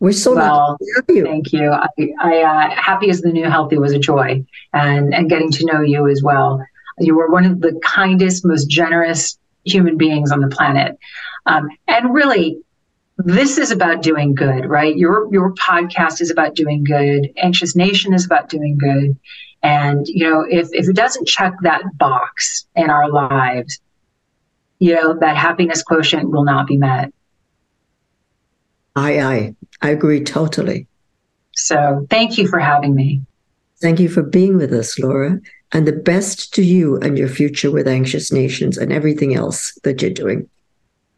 We're 0.00 0.10
so 0.10 0.34
well, 0.34 0.76
you. 1.08 1.24
Thank 1.24 1.52
you. 1.52 1.70
I, 1.70 1.86
I 2.20 2.38
uh, 2.42 2.70
happy 2.74 3.08
as 3.08 3.20
the 3.20 3.30
new 3.30 3.48
healthy 3.48 3.78
was 3.78 3.92
a 3.92 4.00
joy, 4.00 4.44
and 4.72 5.14
and 5.14 5.30
getting 5.30 5.52
to 5.52 5.64
know 5.64 5.80
you 5.80 6.08
as 6.08 6.24
well. 6.24 6.60
You 6.98 7.16
were 7.16 7.30
one 7.30 7.44
of 7.44 7.60
the 7.60 7.78
kindest, 7.84 8.44
most 8.44 8.66
generous 8.66 9.38
human 9.64 9.96
beings 9.96 10.32
on 10.32 10.40
the 10.40 10.48
planet, 10.48 10.98
um, 11.46 11.68
and 11.88 12.12
really, 12.14 12.58
this 13.18 13.58
is 13.58 13.70
about 13.70 14.02
doing 14.02 14.34
good, 14.34 14.66
right? 14.66 14.96
Your 14.96 15.32
your 15.32 15.54
podcast 15.54 16.20
is 16.20 16.30
about 16.30 16.54
doing 16.54 16.84
good. 16.84 17.32
Anxious 17.36 17.74
Nation 17.76 18.14
is 18.14 18.24
about 18.24 18.48
doing 18.48 18.78
good, 18.78 19.16
and 19.62 20.06
you 20.08 20.28
know, 20.28 20.46
if 20.48 20.68
if 20.72 20.88
it 20.88 20.96
doesn't 20.96 21.26
check 21.26 21.54
that 21.62 21.82
box 21.98 22.66
in 22.74 22.90
our 22.90 23.08
lives, 23.08 23.80
you 24.78 24.94
know, 24.94 25.18
that 25.20 25.36
happiness 25.36 25.82
quotient 25.82 26.30
will 26.30 26.44
not 26.44 26.66
be 26.66 26.76
met. 26.76 27.12
I, 28.96 29.20
I, 29.20 29.54
I 29.80 29.90
agree 29.90 30.22
totally. 30.22 30.86
So 31.52 32.06
thank 32.10 32.36
you 32.36 32.48
for 32.48 32.58
having 32.58 32.94
me. 32.94 33.22
Thank 33.80 34.00
you 34.00 34.08
for 34.08 34.22
being 34.22 34.56
with 34.56 34.72
us, 34.72 34.98
Laura, 34.98 35.40
and 35.72 35.86
the 35.86 35.92
best 35.92 36.52
to 36.54 36.62
you 36.62 36.98
and 36.98 37.18
your 37.18 37.28
future 37.28 37.70
with 37.70 37.88
Anxious 37.88 38.30
Nations 38.30 38.76
and 38.76 38.92
everything 38.92 39.34
else 39.34 39.72
that 39.82 40.02
you're 40.02 40.10
doing. 40.10 40.48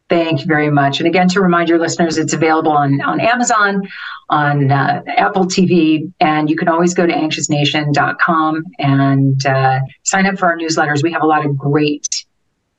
Thank 0.07 0.41
you 0.41 0.45
very 0.45 0.69
much. 0.69 0.99
And 0.99 1.07
again, 1.07 1.27
to 1.29 1.41
remind 1.41 1.67
your 1.67 1.79
listeners, 1.79 2.17
it's 2.19 2.33
available 2.33 2.71
on, 2.71 3.01
on 3.01 3.19
Amazon, 3.19 3.81
on 4.29 4.71
uh, 4.71 5.01
Apple 5.07 5.45
TV, 5.45 6.11
and 6.19 6.47
you 6.47 6.55
can 6.55 6.67
always 6.67 6.93
go 6.93 7.07
to 7.07 7.13
anxiousnation.com 7.13 8.63
and 8.77 9.45
uh, 9.47 9.79
sign 10.03 10.27
up 10.27 10.37
for 10.37 10.45
our 10.45 10.57
newsletters. 10.57 11.01
We 11.01 11.11
have 11.11 11.23
a 11.23 11.25
lot 11.25 11.43
of 11.43 11.57
great, 11.57 12.07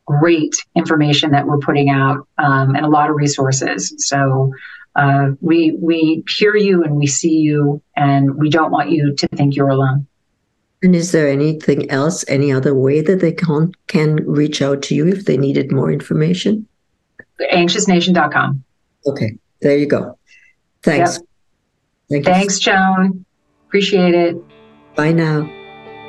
great 0.07 0.55
information 0.77 1.33
that 1.33 1.47
we're 1.47 1.59
putting 1.59 1.91
out 1.91 2.29
um, 2.39 2.77
and 2.77 2.87
a 2.87 2.89
lot 2.89 3.11
of 3.11 3.17
resources. 3.17 3.93
So 3.99 4.53
uh, 4.95 5.31
we 5.41 5.77
we 5.81 6.23
hear 6.29 6.57
you 6.57 6.85
and 6.85 6.95
we 6.95 7.09
see 7.09 7.39
you, 7.39 7.83
and 7.97 8.37
we 8.37 8.49
don't 8.49 8.71
want 8.71 8.91
you 8.91 9.15
to 9.15 9.29
think 9.29 9.57
you're 9.57 9.69
alone. 9.69 10.07
And 10.87 10.95
is 10.95 11.11
there 11.11 11.27
anything 11.27 11.91
else, 11.91 12.25
any 12.29 12.53
other 12.53 12.73
way 12.73 13.01
that 13.01 13.19
they 13.19 13.33
can 13.33 13.73
can 13.89 14.25
reach 14.25 14.63
out 14.63 14.83
to 14.83 14.95
you 14.95 15.09
if 15.09 15.25
they 15.25 15.37
needed 15.37 15.73
more 15.73 15.91
information? 15.91 16.65
Anxiousnation.com. 17.53 18.63
Okay, 19.05 19.37
there 19.63 19.77
you 19.77 19.87
go. 19.87 20.17
Thanks. 20.85 21.15
Yep. 21.17 21.27
Thank 22.09 22.25
Thanks, 22.25 22.61
Joan. 22.61 23.25
Appreciate 23.67 24.15
it. 24.15 24.37
Bye 24.95 25.11
now. 25.11 25.41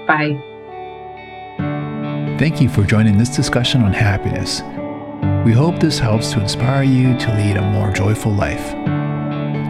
Bye. 0.06 0.40
Thank 2.38 2.62
you 2.62 2.70
for 2.70 2.84
joining 2.84 3.18
this 3.18 3.36
discussion 3.36 3.82
on 3.82 3.94
happiness. 3.94 4.62
We 5.44 5.54
hope 5.54 5.80
this 5.80 5.98
helps 5.98 6.32
to 6.34 6.40
inspire 6.40 6.84
you 6.84 7.18
to 7.18 7.34
lead 7.34 7.58
a 7.58 7.64
more 7.72 7.92
joyful 7.92 8.32
life. 8.32 8.76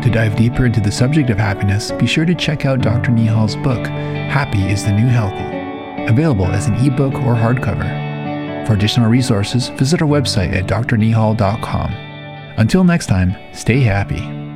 To 0.04 0.12
dive 0.12 0.36
deeper 0.36 0.66
into 0.66 0.80
the 0.80 0.92
subject 0.92 1.30
of 1.30 1.38
happiness, 1.38 1.92
be 1.92 2.08
sure 2.08 2.26
to 2.26 2.36
check 2.36 2.66
out 2.66 2.82
Dr. 2.82 3.12
Neehall's 3.12 3.56
book, 3.58 3.86
Happy 3.88 4.68
is 4.68 4.86
the 4.86 4.92
New 4.92 5.08
Healthy, 5.08 6.06
available 6.12 6.48
as 6.48 6.68
an 6.68 6.76
ebook 6.76 7.14
or 7.16 7.36
hardcover. 7.36 8.66
For 8.68 8.74
additional 8.74 9.10
resources, 9.10 9.70
visit 9.70 10.02
our 10.02 10.08
website 10.08 10.54
at 10.54 10.68
drneehall.com. 10.68 11.92
Until 12.58 12.84
next 12.84 13.08
time, 13.08 13.36
stay 13.54 13.82
happy. 13.82 14.47